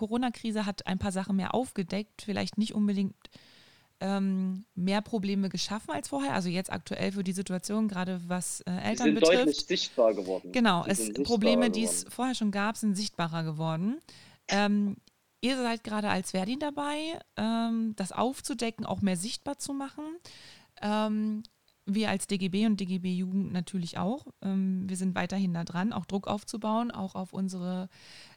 [0.00, 3.14] Corona-Krise hat ein paar Sachen mehr aufgedeckt, vielleicht nicht unbedingt
[4.00, 6.34] ähm, mehr Probleme geschaffen als vorher.
[6.34, 9.38] Also jetzt aktuell für die Situation, gerade was äh, Eltern sind betrifft.
[9.38, 10.52] deutlich sichtbar geworden.
[10.52, 14.00] Genau, es, Probleme, die es vorher schon gab, sind sichtbarer geworden.
[14.48, 14.96] Ähm,
[15.42, 20.04] ihr seid gerade als Verdin dabei, ähm, das aufzudecken, auch mehr sichtbar zu machen.
[20.80, 21.42] Ähm,
[21.84, 24.26] wir als DGB und DGB Jugend natürlich auch.
[24.42, 27.88] Ähm, wir sind weiterhin da dran, auch Druck aufzubauen, auch auf unsere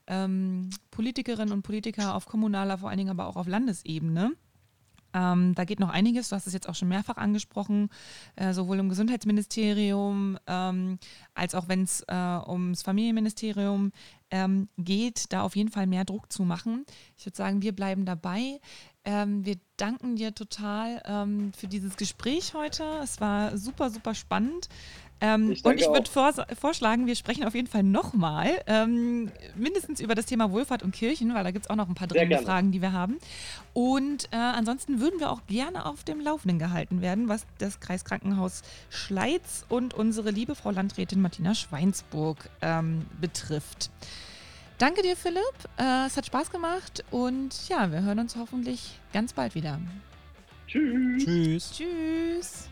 [0.07, 4.33] ähm, Politikerinnen und Politiker auf kommunaler, vor allen Dingen aber auch auf Landesebene.
[5.13, 7.89] Ähm, da geht noch einiges, du hast es jetzt auch schon mehrfach angesprochen,
[8.35, 10.99] äh, sowohl im Gesundheitsministerium ähm,
[11.33, 13.91] als auch wenn es äh, ums Familienministerium
[14.31, 16.85] ähm, geht, da auf jeden Fall mehr Druck zu machen.
[17.17, 18.59] Ich würde sagen, wir bleiben dabei.
[19.05, 22.83] Ähm, wir danken dir total ähm, für dieses Gespräch heute.
[23.03, 24.69] Es war super, super spannend.
[25.23, 30.01] Ähm, ich und ich würde vor, vorschlagen, wir sprechen auf jeden Fall nochmal, ähm, mindestens
[30.01, 32.39] über das Thema Wohlfahrt und Kirchen, weil da gibt es auch noch ein paar dringende
[32.39, 33.19] Fragen, die wir haben.
[33.71, 38.63] Und äh, ansonsten würden wir auch gerne auf dem Laufenden gehalten werden, was das Kreiskrankenhaus
[38.89, 43.91] Schleiz und unsere liebe Frau Landrätin Martina Schweinsburg ähm, betrifft.
[44.77, 45.39] Danke dir, Philipp.
[45.79, 49.79] Äh, es hat Spaß gemacht und ja, wir hören uns hoffentlich ganz bald wieder.
[50.67, 51.23] Tschüss.
[51.23, 51.71] Tschüss.
[51.71, 52.69] Tschüss.